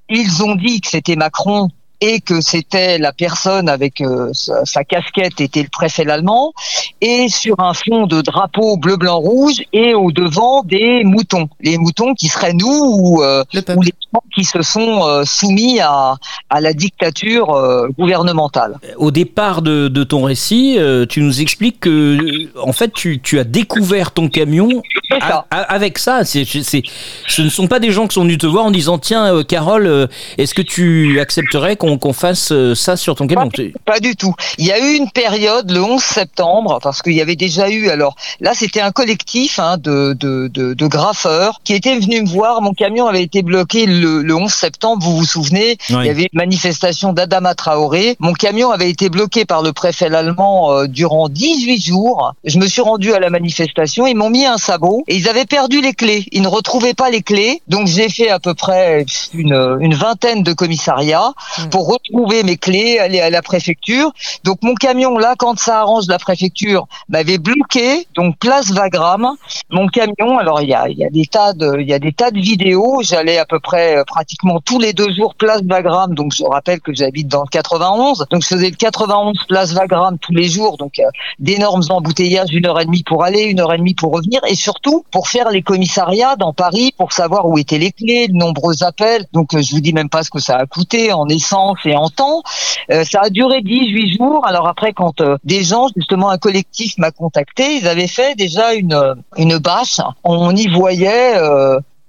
Ils 0.10 0.44
ont 0.44 0.56
dit 0.56 0.82
que 0.82 0.88
c'était 0.90 1.16
Macron 1.16 1.70
et 2.02 2.22
que 2.22 2.42
c'était 2.42 2.98
la 2.98 3.12
personne 3.12 3.70
avec 3.70 4.02
euh, 4.02 4.30
sa, 4.34 4.66
sa 4.66 4.84
casquette 4.84 5.42
était 5.42 5.64
le 5.64 5.70
préfet 5.70 6.10
allemand 6.10 6.54
et 7.02 7.28
sur 7.30 7.60
un 7.60 7.74
fond 7.74 8.08
de 8.08 8.22
drapeau 8.22 8.78
bleu 8.78 8.98
blanc 8.98 9.18
rouge 9.18 9.64
et 9.74 9.94
au 9.94 10.12
devant 10.12 10.64
des 10.64 11.04
moutons 11.04 11.50
les 11.60 11.78
moutons 11.78 12.14
qui 12.14 12.28
seraient 12.28 12.54
nous 12.54 12.68
ou, 12.68 13.24
euh, 13.24 13.44
Le 13.54 13.60
ou 13.60 13.64
peuple. 13.64 13.90
Qui 14.36 14.44
se 14.44 14.62
sont 14.62 15.06
euh, 15.08 15.24
soumis 15.26 15.80
à, 15.80 16.16
à 16.50 16.62
la 16.62 16.74
dictature 16.74 17.52
euh, 17.52 17.88
gouvernementale. 17.98 18.78
Au 18.98 19.12
départ 19.12 19.62
de, 19.62 19.88
de 19.88 20.04
ton 20.04 20.24
récit, 20.24 20.76
euh, 20.78 21.06
tu 21.08 21.22
nous 21.22 21.42
expliques 21.42 21.80
que, 21.82 22.50
en 22.60 22.74
fait, 22.74 22.92
tu, 22.94 23.20
tu 23.22 23.40
as 23.40 23.44
découvert 23.44 24.12
ton 24.12 24.30
camion 24.30 24.70
C'est 25.10 25.20
ça. 25.20 25.46
a- 25.52 25.58
a- 25.58 25.62
avec 25.74 25.98
ça. 25.98 26.24
Ce 26.26 27.42
ne 27.42 27.50
sont 27.50 27.68
pas 27.68 27.80
des 27.80 27.92
gens 27.92 28.08
qui 28.08 28.16
sont 28.16 28.24
venus 28.24 28.38
te 28.40 28.48
voir 28.48 28.66
en 28.66 28.72
disant 28.72 28.98
Tiens, 28.98 29.44
Carole, 29.44 30.08
est-ce 30.38 30.54
que 30.54 30.62
tu 30.62 31.20
accepterais 31.20 31.76
qu'on, 31.76 31.98
qu'on 31.98 32.14
fasse 32.14 32.52
ça 32.76 32.98
sur 32.98 33.16
ton 33.16 33.28
camion? 33.28 33.50
Pas 33.86 34.00
du 34.00 34.16
tout. 34.16 34.34
Il 34.58 34.66
y 34.66 34.72
a 34.72 34.80
eu 34.80 34.96
une 34.96 35.10
période 35.12 35.70
le 35.72 35.82
11 35.84 36.02
septembre 36.02 36.80
parce 36.82 37.02
qu'il 37.02 37.14
y 37.14 37.22
avait 37.22 37.36
déjà 37.36 37.70
eu 37.70 37.90
alors 37.90 38.16
là 38.40 38.54
c'était 38.54 38.82
un 38.82 38.92
collectif 38.92 39.60
hein, 39.60 39.78
de, 39.78 40.14
de, 40.20 40.48
de, 40.54 40.74
de 40.74 40.88
graffeurs 40.88 41.62
qui 41.64 41.74
était 41.74 41.98
venu 42.00 42.22
me 42.22 42.28
voir. 42.28 42.62
Mon 42.62 42.74
camion 42.74 43.08
avait 43.08 43.24
été 43.24 43.42
bloqué 43.42 43.86
le, 43.86 43.99
le 44.00 44.36
11 44.36 44.52
septembre. 44.52 45.04
Vous 45.04 45.18
vous 45.18 45.26
souvenez 45.26 45.78
Oui. 45.90 45.98
Il 46.00 46.06
y 46.06 46.10
avait 46.10 46.24
une 46.24 46.38
manifestation 46.38 47.14
d'Adama 47.14 47.56
Traoré. 47.56 48.16
Mon 48.20 48.34
camion 48.34 48.72
avait 48.72 48.90
été 48.90 49.10
bloqué 49.10 49.46
par 49.46 49.62
le 49.62 49.74
préfet 49.74 50.14
allemand 50.14 50.72
euh, 50.72 50.88
durant 50.88 51.30
18 51.30 51.84
jours. 51.84 52.34
Je 52.44 52.58
me 52.58 52.68
suis 52.68 52.82
rendu 52.82 53.14
à 53.14 53.20
la 53.20 53.30
manifestation. 53.30 54.08
Ils 54.08 54.16
m'ont 54.16 54.30
mis 54.30 54.46
un 54.46 54.58
sabot 54.58 55.04
et 55.08 55.16
ils 55.16 55.30
avaient 55.30 55.46
perdu 55.46 55.82
les 55.82 55.94
clés. 55.94 56.26
Ils 56.32 56.42
ne 56.42 56.48
retrouvaient 56.48 56.94
pas 56.94 57.10
les 57.10 57.22
clés. 57.22 57.62
Donc 57.68 57.88
j'ai 57.88 58.10
fait 58.10 58.30
à 58.30 58.40
peu 58.40 58.54
près 58.54 59.06
une, 59.34 59.78
une 59.80 59.94
vingtaine 59.94 60.44
de 60.44 60.54
commissariats 60.54 61.34
pour 61.72 61.88
retrouver 61.88 62.44
mes 62.44 62.58
clés, 62.58 63.00
aller 63.00 63.20
à 63.20 63.30
la 63.30 63.42
préfecture. 63.42 64.12
Donc 64.44 64.60
mon 64.62 64.76
camion 64.76 65.18
là, 65.18 65.36
quand 65.38 65.60
ça 65.60 65.80
arrange 65.80 66.08
la 66.08 66.20
préfecture, 66.20 66.88
m'avait 67.10 67.38
bloqué. 67.38 68.08
Donc 68.16 68.38
place 68.40 68.70
Wagram. 68.72 69.36
Mon 69.70 69.88
camion. 69.88 70.38
Alors 70.38 70.62
il 70.62 70.70
y 70.70 70.74
a, 70.74 70.88
il 70.90 70.98
y 70.98 71.06
a 71.06 71.10
des 71.10 71.26
tas 71.26 71.54
de, 71.54 71.78
il 71.80 71.88
y 71.88 71.94
a 71.94 72.00
des 72.00 72.14
tas 72.14 72.32
de 72.32 72.40
vidéos. 72.40 73.02
J'allais 73.04 73.38
à 73.38 73.46
peu 73.46 73.60
près 73.60 73.89
euh, 73.96 74.04
pratiquement 74.06 74.60
tous 74.60 74.80
les 74.80 74.94
deux 74.94 75.14
jours 75.14 75.36
place 75.36 75.62
Wagram. 75.66 76.14
Donc 76.16 76.34
je 76.34 76.44
rappelle 76.44 76.80
que 76.82 76.94
j'habite 76.94 77.28
dans 77.28 77.42
le 77.42 77.50
91. 77.50 78.26
Donc 78.32 78.42
je 78.44 78.48
faisais 78.48 78.70
le 78.70 78.76
91 78.76 79.38
place 79.48 79.74
Wagram 79.74 80.18
tous 80.20 80.34
les 80.34 80.50
jours. 80.50 80.78
Donc 80.78 81.00
euh, 81.00 81.04
d'énormes 81.40 81.84
embouteillages, 81.90 82.50
une 82.52 82.66
heure 82.66 82.80
et 82.80 82.86
demie 82.86 83.04
pour 83.04 83.24
aller, 83.24 83.44
une 83.44 83.60
heure 83.60 83.74
et 83.74 83.78
demie 83.78 83.96
pour 83.96 84.14
revenir, 84.14 84.42
et 84.48 84.56
surtout 84.56 85.06
pour 85.12 85.28
faire 85.28 85.50
les 85.50 85.62
commissariats 85.62 86.36
dans 86.36 86.54
Paris 86.54 86.94
pour 86.98 87.14
savoir 87.14 87.48
où 87.48 87.58
étaient 87.58 87.78
les 87.78 87.92
clés, 87.92 88.28
de 88.28 88.34
nombreux 88.34 88.84
appels. 88.84 89.26
Donc 89.34 89.54
euh, 89.54 89.62
je 89.62 89.72
vous 89.72 89.82
dis 89.82 89.94
même 89.94 90.10
pas 90.10 90.24
ce 90.24 90.30
que 90.30 90.40
ça 90.40 90.58
a 90.58 90.66
coûté 90.66 91.14
en 91.14 91.28
essence 91.28 91.78
et 91.86 91.96
en 91.96 92.10
temps. 92.10 92.44
Euh, 92.92 93.04
ça 93.04 93.22
a 93.24 93.30
duré 93.30 93.62
18 93.62 94.18
jours. 94.18 94.46
Alors 94.46 94.68
après, 94.68 94.94
quand 94.94 95.22
euh, 95.22 95.38
des 95.44 95.64
gens, 95.64 95.88
justement 95.96 96.30
un 96.30 96.38
collectif 96.38 96.98
m'a 96.98 97.12
contacté, 97.12 97.76
ils 97.76 97.88
avaient 97.88 98.08
fait 98.08 98.36
déjà 98.36 98.74
une 98.74 98.94
euh, 98.94 99.16
une 99.38 99.58
bâche. 99.58 100.02
On 100.24 100.56
y 100.56 100.68
voyait. 100.68 101.36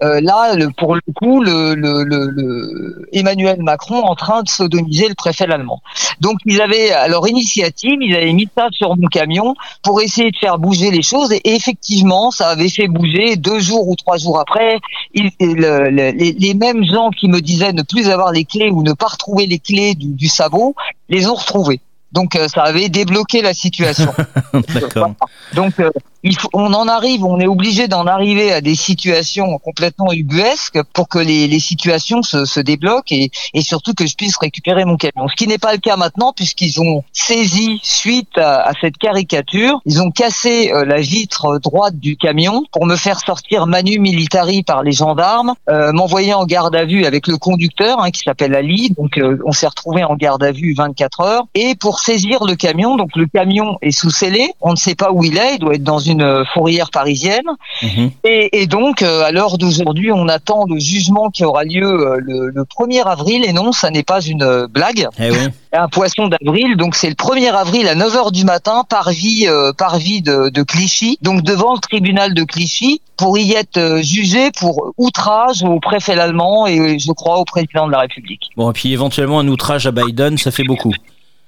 Euh, 0.02 0.20
là, 0.20 0.54
le, 0.54 0.70
pour 0.70 0.94
le 0.94 1.00
coup, 1.14 1.42
le, 1.42 1.74
le, 1.74 2.04
le, 2.04 3.08
Emmanuel 3.12 3.62
Macron 3.62 4.00
en 4.02 4.14
train 4.14 4.42
de 4.42 4.48
sodomiser 4.48 5.08
le 5.08 5.14
préfet 5.14 5.44
allemand. 5.50 5.82
Donc, 6.20 6.38
ils 6.46 6.60
avaient, 6.60 6.90
à 6.92 7.08
leur 7.08 7.28
initiative, 7.28 7.98
ils 8.00 8.14
avaient 8.14 8.32
mis 8.32 8.48
ça 8.56 8.68
sur 8.72 8.96
mon 8.96 9.08
camion 9.08 9.54
pour 9.82 10.00
essayer 10.00 10.30
de 10.30 10.36
faire 10.36 10.58
bouger 10.58 10.90
les 10.90 11.02
choses. 11.02 11.32
Et 11.32 11.54
effectivement, 11.54 12.30
ça 12.30 12.48
avait 12.48 12.68
fait 12.68 12.88
bouger. 12.88 13.36
Deux 13.36 13.60
jours 13.60 13.88
ou 13.88 13.96
trois 13.96 14.16
jours 14.16 14.38
après, 14.40 14.78
le- 15.14 15.88
les, 15.90 16.32
les 16.32 16.54
mêmes 16.54 16.84
gens 16.84 17.10
qui 17.10 17.28
me 17.28 17.40
disaient 17.40 17.72
ne 17.72 17.82
plus 17.82 18.08
avoir 18.08 18.32
les 18.32 18.44
clés 18.44 18.70
ou 18.70 18.82
ne 18.82 18.92
pas 18.92 19.06
retrouver 19.08 19.46
les 19.46 19.58
clés 19.58 19.94
du, 19.94 20.08
du 20.14 20.28
sabot, 20.28 20.74
les 21.08 21.26
ont 21.26 21.34
retrouvées. 21.34 21.80
Donc, 22.12 22.36
euh, 22.36 22.48
ça 22.48 22.62
avait 22.62 22.88
débloqué 22.88 23.42
la 23.42 23.54
situation. 23.54 24.12
D'accord. 24.74 25.14
Donc, 25.54 25.78
euh, 25.80 25.90
il 26.22 26.38
faut, 26.38 26.48
on 26.52 26.72
en 26.74 26.86
arrive, 26.86 27.24
on 27.24 27.40
est 27.40 27.46
obligé 27.46 27.88
d'en 27.88 28.06
arriver 28.06 28.52
à 28.52 28.60
des 28.60 28.74
situations 28.74 29.58
complètement 29.58 30.12
ubuesques 30.12 30.82
pour 30.92 31.08
que 31.08 31.18
les, 31.18 31.48
les 31.48 31.60
situations 31.60 32.22
se, 32.22 32.44
se 32.44 32.60
débloquent 32.60 33.14
et, 33.14 33.30
et 33.54 33.62
surtout 33.62 33.94
que 33.94 34.06
je 34.06 34.14
puisse 34.16 34.36
récupérer 34.36 34.84
mon 34.84 34.96
camion. 34.96 35.28
Ce 35.28 35.34
qui 35.34 35.46
n'est 35.46 35.58
pas 35.58 35.72
le 35.72 35.78
cas 35.78 35.96
maintenant 35.96 36.32
puisqu'ils 36.34 36.80
ont 36.80 37.04
saisi 37.12 37.80
suite 37.82 38.36
à, 38.36 38.68
à 38.68 38.72
cette 38.80 38.98
caricature, 38.98 39.80
ils 39.86 40.02
ont 40.02 40.10
cassé 40.10 40.72
euh, 40.72 40.84
la 40.84 41.00
vitre 41.00 41.58
droite 41.58 41.96
du 41.96 42.16
camion 42.16 42.64
pour 42.72 42.84
me 42.84 42.96
faire 42.96 43.20
sortir 43.20 43.66
manu 43.66 43.98
militari 43.98 44.62
par 44.62 44.82
les 44.82 44.92
gendarmes, 44.92 45.54
euh, 45.70 45.92
m'envoyer 45.92 46.34
en 46.34 46.44
garde 46.44 46.76
à 46.76 46.84
vue 46.84 47.06
avec 47.06 47.28
le 47.28 47.38
conducteur 47.38 48.00
hein, 48.00 48.10
qui 48.10 48.22
s'appelle 48.22 48.54
Ali. 48.54 48.90
Donc, 48.90 49.16
euh, 49.16 49.38
on 49.46 49.52
s'est 49.52 49.66
retrouvé 49.66 50.04
en 50.04 50.16
garde 50.16 50.42
à 50.42 50.52
vue 50.52 50.74
24 50.74 51.20
heures 51.20 51.46
et 51.54 51.74
pour 51.74 51.99
saisir 52.00 52.44
le 52.44 52.54
camion. 52.56 52.96
Donc, 52.96 53.10
le 53.16 53.26
camion 53.26 53.78
est 53.82 53.90
sous 53.90 54.10
scellé, 54.10 54.52
on 54.60 54.72
ne 54.72 54.76
sait 54.76 54.94
pas 54.94 55.12
où 55.12 55.24
il 55.24 55.36
est, 55.36 55.54
il 55.54 55.58
doit 55.58 55.74
être 55.74 55.84
dans 55.84 55.98
une 55.98 56.22
euh, 56.22 56.44
fourrière 56.52 56.90
parisienne. 56.90 57.46
Mhm. 57.82 58.10
Et, 58.24 58.62
et 58.62 58.66
donc, 58.66 59.02
euh, 59.02 59.22
à 59.22 59.32
l'heure 59.32 59.58
d'aujourd'hui, 59.58 60.12
on 60.12 60.28
attend 60.28 60.64
le 60.68 60.78
jugement 60.78 61.30
qui 61.30 61.44
aura 61.44 61.64
lieu 61.64 61.84
euh, 61.84 62.20
le, 62.20 62.50
le 62.50 62.62
1er 62.64 63.02
avril. 63.04 63.44
Et 63.46 63.52
non, 63.52 63.72
ça 63.72 63.90
n'est 63.90 64.02
pas 64.02 64.20
une 64.20 64.66
blague, 64.70 65.08
Eh 65.18 65.30
oui. 65.30 65.38
un 65.72 65.88
poisson 65.88 66.28
d'avril. 66.28 66.76
Donc, 66.76 66.94
c'est 66.94 67.08
le 67.08 67.14
1er 67.14 67.52
avril 67.52 67.86
à 67.88 67.94
9h 67.94 68.32
du 68.32 68.44
matin, 68.44 68.84
parvis, 68.88 69.46
euh, 69.46 69.72
parvis 69.72 70.22
de, 70.22 70.50
de 70.50 70.62
Clichy, 70.62 71.18
donc 71.22 71.42
devant 71.42 71.74
le 71.74 71.80
tribunal 71.80 72.34
de 72.34 72.42
Clichy, 72.44 73.00
pour 73.16 73.38
y 73.38 73.52
être 73.52 74.00
jugé 74.02 74.50
pour 74.58 74.92
outrage 74.96 75.62
au 75.62 75.78
préfet 75.78 76.18
allemand 76.18 76.66
et 76.66 76.98
je 76.98 77.12
crois 77.12 77.38
au 77.38 77.44
président 77.44 77.86
de 77.86 77.92
la 77.92 78.00
République. 78.00 78.48
Bon, 78.56 78.70
et 78.70 78.72
puis 78.72 78.92
éventuellement 78.92 79.40
un 79.40 79.48
outrage 79.48 79.86
à 79.86 79.90
Biden, 79.90 80.38
ça 80.38 80.50
fait 80.50 80.64
beaucoup. 80.64 80.92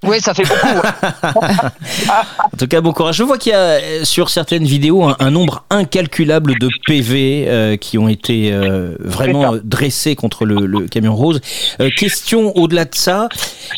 Oui, 0.03 0.21
ça 0.21 0.35
fait 0.35 0.43
beaucoup. 0.43 0.87
En 2.53 2.57
tout 2.59 2.67
cas, 2.67 2.81
bon 2.81 2.93
courage. 2.93 3.17
Je 3.17 3.23
vois 3.23 3.39
qu'il 3.39 3.53
y 3.53 3.55
a 3.55 3.59
euh, 3.59 4.05
sur 4.05 4.29
certaines 4.29 4.65
vidéos 4.65 5.05
un, 5.05 5.17
un 5.19 5.31
nombre 5.31 5.65
incalculable 5.71 6.59
de 6.59 6.69
PV 6.87 7.45
euh, 7.49 7.77
qui 7.77 7.99
ont 7.99 8.09
été 8.09 8.53
euh, 8.53 8.97
vraiment 9.01 9.55
dressés 9.63 10.15
contre 10.17 10.45
le, 10.45 10.67
le 10.67 10.87
camion 10.89 11.15
rose. 11.17 11.41
Euh, 11.81 11.89
question 11.97 12.57
au-delà 12.57 12.85
de 12.85 12.95
ça, 12.95 13.29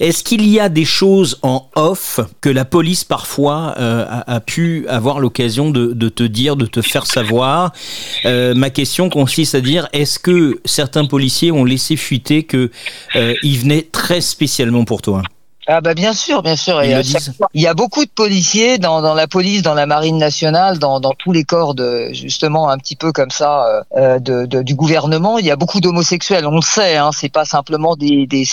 est-ce 0.00 0.24
qu'il 0.24 0.46
y 0.48 0.58
a 0.58 0.68
des 0.68 0.84
choses 0.84 1.38
en 1.42 1.68
off 1.76 2.20
que 2.40 2.48
la 2.48 2.64
police 2.64 3.04
parfois 3.04 3.74
a, 3.76 4.34
a 4.34 4.40
pu 4.40 4.86
avoir 4.88 5.20
l'occasion 5.20 5.70
de, 5.70 5.92
de 5.92 6.08
te 6.08 6.24
dire, 6.24 6.56
de 6.56 6.66
te 6.66 6.82
faire 6.82 7.06
savoir? 7.06 7.72
Ma 8.24 8.70
question 8.70 9.08
consiste 9.08 9.54
à 9.54 9.60
dire, 9.60 9.88
est-ce 9.92 10.18
que 10.18 10.60
certains 10.64 11.04
policiers 11.04 11.52
ont 11.52 11.64
laissé 11.64 11.96
fuiter 11.96 12.42
que 12.44 12.70
euh, 13.16 13.34
ils 13.42 13.58
venaient 13.58 13.86
très 13.92 14.20
spécialement 14.20 14.84
pour 14.84 15.02
toi? 15.02 15.22
Ah 15.66 15.80
bah 15.80 15.94
bien 15.94 16.12
sûr, 16.12 16.42
bien 16.42 16.56
sûr. 16.56 16.82
Et 16.82 16.88
fois, 17.36 17.48
il 17.54 17.62
y 17.62 17.66
a 17.66 17.72
beaucoup 17.74 18.04
de 18.04 18.10
policiers 18.10 18.76
dans, 18.78 19.00
dans 19.00 19.14
la 19.14 19.26
police, 19.26 19.62
dans 19.62 19.72
la 19.74 19.86
marine 19.86 20.18
nationale, 20.18 20.78
dans, 20.78 21.00
dans 21.00 21.12
tous 21.12 21.32
les 21.32 21.44
corps 21.44 21.74
de 21.74 22.10
justement 22.12 22.68
un 22.68 22.76
petit 22.76 22.96
peu 22.96 23.12
comme 23.12 23.30
ça 23.30 23.64
euh, 23.66 23.82
euh, 23.96 24.18
de, 24.18 24.44
de- 24.44 24.62
du 24.62 24.74
gouvernement. 24.74 25.38
Il 25.38 25.46
y 25.46 25.50
a 25.50 25.56
beaucoup 25.56 25.80
d'homosexuels, 25.80 26.46
on 26.46 26.56
le 26.56 26.60
sait. 26.60 26.96
Hein, 26.96 27.10
c'est 27.12 27.30
pas 27.32 27.46
simplement 27.46 27.96
des, 27.96 28.26
des 28.26 28.44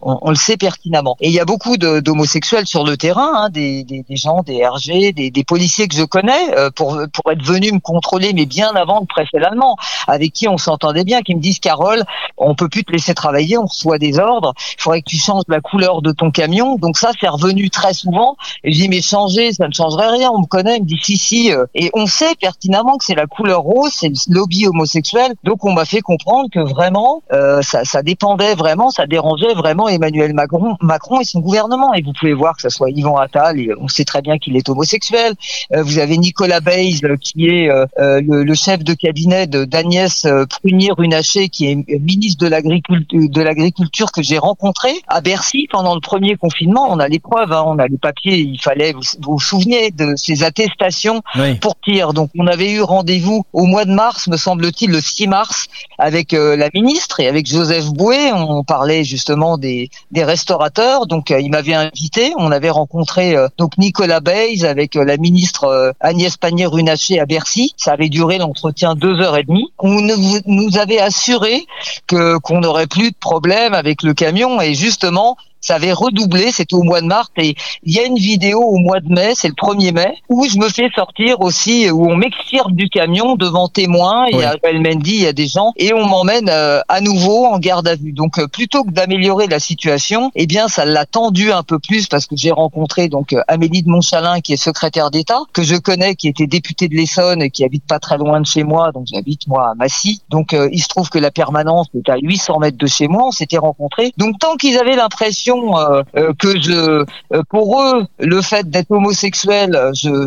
on, 0.00 0.18
on 0.22 0.30
le 0.30 0.36
sait 0.36 0.56
pertinemment. 0.56 1.16
Et 1.20 1.28
il 1.28 1.34
y 1.34 1.40
a 1.40 1.44
beaucoup 1.44 1.76
de- 1.76 2.00
d'homosexuels 2.00 2.66
sur 2.66 2.84
le 2.84 2.96
terrain, 2.96 3.30
hein, 3.34 3.50
des, 3.50 3.84
des, 3.84 4.02
des 4.08 4.16
gens, 4.16 4.42
des 4.42 4.66
RG, 4.66 5.12
des, 5.12 5.30
des 5.30 5.44
policiers 5.44 5.86
que 5.86 5.94
je 5.94 6.04
connais 6.04 6.56
euh, 6.56 6.70
pour 6.70 6.98
pour 7.12 7.30
être 7.30 7.42
venus 7.44 7.72
me 7.74 7.80
contrôler, 7.80 8.32
mais 8.32 8.46
bien 8.46 8.70
avant 8.74 9.00
le 9.00 9.06
préfet 9.06 9.44
allemand, 9.44 9.76
avec 10.08 10.32
qui 10.32 10.48
on 10.48 10.56
s'entendait 10.56 11.04
bien, 11.04 11.20
qui 11.20 11.34
me 11.34 11.40
disent 11.40 11.58
Carole, 11.58 12.04
on 12.38 12.54
peut 12.54 12.68
plus 12.70 12.84
te 12.84 12.92
laisser 12.92 13.12
travailler, 13.14 13.58
on 13.58 13.66
reçoit 13.66 13.98
des 13.98 14.18
ordres, 14.18 14.54
il 14.78 14.80
faudrait 14.82 15.00
que 15.02 15.10
tu 15.10 15.18
changes 15.18 15.42
la 15.48 15.60
couleur 15.60 16.00
de 16.02 16.12
ton 16.22 16.30
camion. 16.30 16.76
Donc 16.76 16.96
ça, 16.98 17.10
c'est 17.20 17.28
revenu 17.28 17.68
très 17.68 17.94
souvent. 17.94 18.36
Et 18.62 18.72
je 18.72 18.78
dis, 18.82 18.88
mais 18.88 19.02
changer, 19.02 19.52
ça 19.52 19.66
ne 19.66 19.72
changerait 19.72 20.10
rien. 20.10 20.30
On 20.32 20.40
me 20.40 20.46
connaît, 20.46 20.76
il 20.76 20.82
me 20.82 20.86
dit, 20.86 21.00
si, 21.02 21.16
si. 21.16 21.52
euh. 21.52 21.66
Et 21.74 21.90
on 21.94 22.06
sait 22.06 22.34
pertinemment 22.40 22.96
que 22.96 23.04
c'est 23.04 23.16
la 23.16 23.26
couleur 23.26 23.62
rose, 23.62 23.90
c'est 23.92 24.08
le 24.08 24.14
lobby 24.28 24.66
homosexuel. 24.66 25.32
Donc 25.42 25.64
on 25.64 25.72
m'a 25.72 25.84
fait 25.84 26.00
comprendre 26.00 26.48
que 26.52 26.60
vraiment, 26.60 27.22
euh, 27.32 27.60
ça, 27.62 27.84
ça 27.84 28.02
dépendait 28.02 28.54
vraiment, 28.54 28.90
ça 28.90 29.06
dérangeait 29.06 29.54
vraiment 29.54 29.88
Emmanuel 29.88 30.32
Macron, 30.32 30.76
Macron 30.80 31.20
et 31.20 31.24
son 31.24 31.40
gouvernement. 31.40 31.92
Et 31.94 32.02
vous 32.02 32.12
pouvez 32.18 32.34
voir 32.34 32.54
que 32.54 32.62
ce 32.62 32.68
soit 32.68 32.90
Yvan 32.90 33.16
Attal, 33.16 33.58
et 33.58 33.70
on 33.80 33.88
sait 33.88 34.04
très 34.04 34.22
bien 34.22 34.38
qu'il 34.38 34.56
est 34.56 34.68
homosexuel. 34.68 35.34
Euh, 35.74 35.82
vous 35.82 35.98
avez 35.98 36.16
Nicolas 36.18 36.60
Bayes, 36.60 37.00
euh, 37.04 37.16
qui 37.16 37.46
est 37.48 37.68
euh, 37.68 37.84
euh, 37.98 38.20
le, 38.24 38.44
le 38.44 38.54
chef 38.54 38.84
de 38.84 38.94
cabinet 38.94 39.46
d'Agnès 39.48 40.26
Prunier-Runacher, 40.62 41.48
qui 41.48 41.66
est 41.70 41.76
ministre 42.00 42.46
de 42.46 43.42
l'agriculture 43.42 44.12
que 44.12 44.22
j'ai 44.22 44.38
rencontré 44.38 44.90
à 45.08 45.20
Bercy 45.20 45.66
pendant 45.70 45.94
le 45.94 46.00
premier 46.12 46.36
confinement. 46.36 46.88
On 46.90 46.98
a 46.98 47.08
les 47.08 47.20
preuves, 47.20 47.52
hein, 47.52 47.64
on 47.66 47.78
a 47.78 47.86
les 47.88 47.96
papiers. 47.96 48.36
Il 48.36 48.60
fallait, 48.60 48.92
vous 48.92 49.00
vous, 49.22 49.32
vous 49.32 49.40
souvenez 49.40 49.90
de 49.90 50.12
ces 50.16 50.42
attestations 50.42 51.22
Oui. 51.36 51.54
pour 51.54 51.74
tir. 51.80 52.12
Donc 52.12 52.28
on 52.38 52.46
avait 52.46 52.70
eu 52.70 52.82
rendez-vous 52.82 53.44
au 53.54 53.64
mois 53.64 53.86
de 53.86 53.92
mars, 53.92 54.28
me 54.28 54.36
semble-t-il, 54.36 54.90
le 54.90 55.00
6 55.00 55.26
mars, 55.26 55.68
avec 55.98 56.34
euh, 56.34 56.54
la 56.54 56.68
ministre 56.74 57.20
et 57.20 57.28
avec 57.28 57.46
Joseph 57.46 57.86
Bouet. 57.86 58.30
On 58.34 58.62
parlait 58.62 59.04
justement 59.04 59.56
des, 59.56 59.88
des 60.10 60.22
restaurateurs. 60.22 61.06
Donc 61.06 61.30
euh, 61.30 61.40
il 61.40 61.50
m'avait 61.50 61.72
invité. 61.72 62.34
On 62.36 62.52
avait 62.52 62.68
rencontré 62.68 63.34
euh, 63.34 63.48
donc 63.56 63.78
Nicolas 63.78 64.20
Bayes 64.20 64.66
avec 64.66 64.96
la 64.96 65.16
ministre 65.16 65.94
Agnès 66.00 66.36
Pannier-Runacher 66.36 67.20
à 67.20 67.24
Bercy. 67.24 67.72
Ça 67.78 67.92
avait 67.92 68.10
duré 68.10 68.36
l'entretien 68.36 68.94
deux 68.96 69.18
heures 69.22 69.38
et 69.38 69.44
demie. 69.44 69.72
On 69.78 69.88
nous, 70.02 70.40
nous 70.44 70.76
avait 70.76 71.00
assuré 71.00 71.64
que 72.06 72.36
qu'on 72.36 72.60
n'aurait 72.60 72.86
plus 72.86 73.12
de 73.12 73.16
problème 73.18 73.72
avec 73.72 74.02
le 74.02 74.12
camion 74.12 74.60
et 74.60 74.74
justement 74.74 75.38
ça 75.62 75.76
avait 75.76 75.92
redoublé, 75.92 76.50
c'était 76.50 76.74
au 76.74 76.82
mois 76.82 77.00
de 77.00 77.06
mars 77.06 77.28
et 77.36 77.54
il 77.84 77.94
y 77.94 78.00
a 78.00 78.04
une 78.04 78.16
vidéo 78.16 78.60
au 78.60 78.78
mois 78.78 79.00
de 79.00 79.08
mai, 79.08 79.32
c'est 79.34 79.48
le 79.48 79.54
1er 79.54 79.94
mai, 79.94 80.14
où 80.28 80.44
je 80.44 80.58
me 80.58 80.68
fais 80.68 80.90
sortir 80.94 81.40
aussi, 81.40 81.88
où 81.90 82.10
on 82.10 82.16
m'extirpe 82.16 82.72
du 82.72 82.88
camion 82.88 83.36
devant 83.36 83.68
témoins, 83.68 84.26
il 84.30 84.38
y 84.38 84.42
a 84.42 84.56
Joël 84.62 84.80
Mendy, 84.80 85.14
il 85.14 85.22
y 85.22 85.26
a 85.26 85.32
des 85.32 85.46
gens, 85.46 85.72
et 85.76 85.94
on 85.94 86.04
m'emmène 86.04 86.48
euh, 86.48 86.80
à 86.88 87.00
nouveau 87.00 87.46
en 87.46 87.58
garde 87.58 87.86
à 87.86 87.94
vue. 87.94 88.12
Donc 88.12 88.38
euh, 88.38 88.48
plutôt 88.48 88.82
que 88.82 88.90
d'améliorer 88.90 89.46
la 89.46 89.60
situation, 89.60 90.32
eh 90.34 90.46
bien 90.46 90.66
ça 90.66 90.84
l'a 90.84 91.06
tendu 91.06 91.52
un 91.52 91.62
peu 91.62 91.78
plus 91.78 92.08
parce 92.08 92.26
que 92.26 92.36
j'ai 92.36 92.50
rencontré 92.50 93.08
donc 93.08 93.32
euh, 93.32 93.42
Amélie 93.46 93.84
de 93.84 93.88
Montchalin 93.88 94.40
qui 94.40 94.52
est 94.52 94.56
secrétaire 94.56 95.10
d'État, 95.12 95.42
que 95.52 95.62
je 95.62 95.76
connais, 95.76 96.16
qui 96.16 96.26
était 96.26 96.48
députée 96.48 96.88
de 96.88 96.96
l'Essonne 96.96 97.40
et 97.40 97.50
qui 97.50 97.64
habite 97.64 97.86
pas 97.86 98.00
très 98.00 98.18
loin 98.18 98.40
de 98.40 98.46
chez 98.46 98.64
moi, 98.64 98.90
donc 98.90 99.06
j'habite 99.12 99.46
moi 99.46 99.70
à 99.70 99.74
Massy. 99.74 100.22
Donc 100.28 100.52
il 100.52 100.82
se 100.82 100.88
trouve 100.88 101.08
que 101.08 101.18
la 101.18 101.30
permanence 101.30 101.86
est 101.94 102.08
à 102.08 102.16
800 102.20 102.58
mètres 102.58 102.78
de 102.78 102.86
chez 102.86 103.06
moi, 103.06 103.28
on 103.28 103.30
s'était 103.30 103.58
rencontrés. 103.58 104.12
Donc 104.16 104.38
tant 104.38 104.56
qu'ils 104.56 104.76
avaient 104.78 104.96
l'impression 104.96 105.51
euh, 105.52 106.02
euh, 106.16 106.32
que 106.38 106.48
euh, 106.70 107.04
pour 107.48 107.80
eux, 107.80 108.04
le 108.18 108.42
fait 108.42 108.68
d'être 108.68 108.90
homosexuel, 108.90 109.78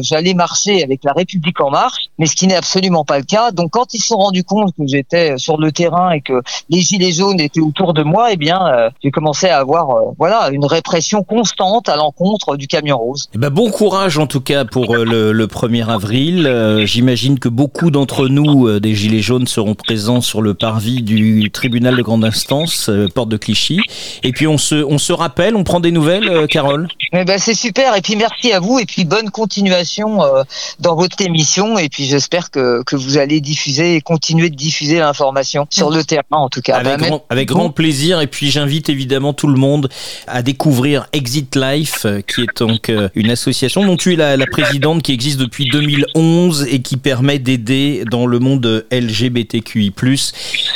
j'allais 0.02 0.34
marcher 0.34 0.84
avec 0.84 1.04
la 1.04 1.14
République 1.14 1.60
en 1.62 1.70
marche, 1.70 2.10
mais 2.18 2.26
ce 2.26 2.36
qui 2.36 2.48
n'est 2.48 2.56
absolument 2.56 3.04
pas 3.04 3.18
le 3.18 3.26
cas. 3.26 3.52
Donc 3.52 3.72
quand 3.72 3.94
ils 3.94 4.00
se 4.00 4.08
sont 4.08 4.18
rendus 4.18 4.44
compte 4.44 4.74
que 4.78 4.86
j'étais 4.88 5.38
sur 5.38 5.58
le 5.58 5.72
terrain 5.72 6.12
et 6.12 6.22
que 6.22 6.42
les 6.70 6.82
gilets 6.82 7.12
jaunes 7.12 7.40
étaient 7.40 7.62
autour 7.62 7.94
de 7.94 8.04
moi, 8.04 8.32
eh 8.32 8.38
bien, 8.38 8.90
j'ai 9.04 9.12
commencé 9.12 9.48
à 9.48 9.60
avoir, 9.60 10.14
voilà, 10.18 10.50
une 10.52 10.66
répression 10.66 11.24
constante 11.24 11.90
à 11.90 11.96
l'encontre 11.96 12.56
du 12.56 12.68
camion 12.68 12.98
rose. 12.98 13.30
Eh 13.34 13.38
ben, 13.38 13.50
bon 13.50 13.70
courage 13.70 14.18
en 14.18 14.28
tout 14.28 14.42
cas 14.42 14.66
pour 14.66 14.96
le, 14.96 15.32
le 15.32 15.48
1er 15.48 15.88
avril. 15.88 16.84
J'imagine 16.86 17.40
que 17.40 17.50
beaucoup 17.50 17.92
d'entre 17.92 18.28
nous, 18.28 18.80
des 18.80 18.96
gilets 18.96 19.22
jaunes, 19.22 19.48
seront 19.48 19.76
présents 19.76 20.22
sur 20.22 20.42
le 20.42 20.54
parvis 20.54 21.02
du 21.02 21.50
tribunal 21.52 21.96
de 21.96 22.02
grande 22.02 22.26
instance, 22.26 22.90
porte 23.14 23.30
de 23.30 23.38
Clichy. 23.38 23.80
Et 24.24 24.32
puis 24.32 24.48
on 24.48 24.58
se 24.58 25.14
rappelle, 25.15 25.56
on 25.56 25.63
prend 25.63 25.80
des 25.80 25.91
nouvelles, 25.91 26.30
euh, 26.30 26.47
Carole 26.47 26.88
eh 27.13 27.23
ben, 27.25 27.38
C'est 27.38 27.54
super, 27.54 27.95
et 27.95 28.01
puis 28.01 28.15
merci 28.15 28.51
à 28.51 28.60
vous, 28.60 28.80
et 28.80 28.86
puis 28.86 29.06
bonne 29.06 29.30
continuation 29.30 30.23
euh, 30.23 30.43
dans 30.80 30.95
votre 30.95 31.21
émission, 31.21 31.78
et 31.78 31.89
puis 31.89 32.06
j'espère 32.06 32.51
que, 32.51 32.84
que 32.84 32.95
vous 32.95 33.17
allez 33.17 33.41
diffuser 33.41 33.95
et 33.95 34.01
continuer 34.01 34.49
de 34.49 34.56
diffuser 34.56 34.99
l'information 34.99 35.67
sur 35.69 35.89
le 35.89 36.04
terrain 36.04 36.23
en 36.32 36.49
tout 36.49 36.62
cas. 36.62 36.78
Avec, 36.78 36.99
bah, 36.99 37.08
grand, 37.08 37.25
avec 37.30 37.47
grand 37.47 37.69
plaisir, 37.69 38.21
et 38.21 38.28
puis 38.28 38.51
j'invite 38.51 38.89
évidemment 38.89 39.34
tout 39.34 39.47
le 39.47 39.58
monde 39.58 39.89
à 40.28 40.41
découvrir 40.41 41.08
Exit 41.13 41.56
Life, 41.56 42.06
euh, 42.06 42.21
qui 42.21 42.41
est 42.41 42.60
donc 42.60 42.91
une 43.15 43.30
association 43.30 43.86
dont 43.86 43.97
tu 43.97 44.13
es 44.13 44.15
la, 44.15 44.38
la 44.38 44.47
présidente, 44.47 45.04
qui 45.04 45.12
existe 45.12 45.39
depuis 45.39 45.69
2011 45.69 46.67
et 46.69 46.82
qui 46.82 46.97
permet 46.97 47.39
d'aider 47.39 48.04
dans 48.10 48.25
le 48.25 48.39
monde 48.39 48.86
LGBTQI+, 48.91 49.93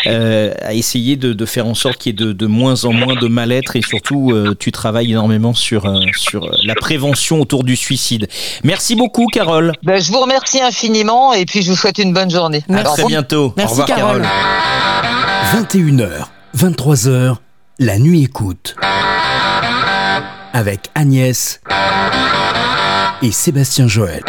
euh, 0.08 0.54
à 0.62 0.74
essayer 0.74 1.16
de, 1.16 1.34
de, 1.34 1.46
faire 1.46 1.68
en 1.68 1.74
sorte 1.74 1.98
qu'il 1.98 2.12
y 2.12 2.16
ait 2.16 2.26
de, 2.26 2.34
de 2.34 2.46
moins 2.46 2.86
en 2.86 2.94
moins 2.94 3.16
de 3.16 3.28
mal-être 3.28 3.76
et 3.76 3.82
surtout 3.82 4.29
euh, 4.32 4.56
tu 4.58 4.72
travailles 4.72 5.12
énormément 5.12 5.54
sur, 5.54 5.86
euh, 5.86 6.00
sur 6.18 6.46
euh, 6.46 6.52
la 6.64 6.76
prévention 6.76 7.42
autour 7.42 7.64
du 7.64 7.76
suicide. 7.76 8.28
Merci 8.64 8.96
beaucoup, 8.96 9.28
Carole. 9.32 9.74
Ben, 9.84 10.02
je 10.02 10.12
vous 10.12 10.20
remercie 10.20 10.62
infiniment 10.62 11.34
et 11.34 11.46
puis 11.46 11.62
je 11.62 11.70
vous 11.72 11.78
souhaite 11.78 11.98
une 11.98 12.14
bonne 12.14 12.32
journée. 12.32 12.64
À 12.70 12.84
très 12.84 13.06
bientôt. 13.06 13.54
Merci, 13.58 13.80
Au 13.80 13.84
revoir, 13.84 13.98
Carole. 13.98 14.28
21h, 15.54 16.28
23h, 16.58 17.36
la 17.80 18.00
nuit 18.00 18.24
écoute. 18.24 18.76
Avec 20.54 20.90
Agnès 20.96 21.62
et 23.22 23.32
Sébastien 23.32 23.88
Joël. 23.88 24.24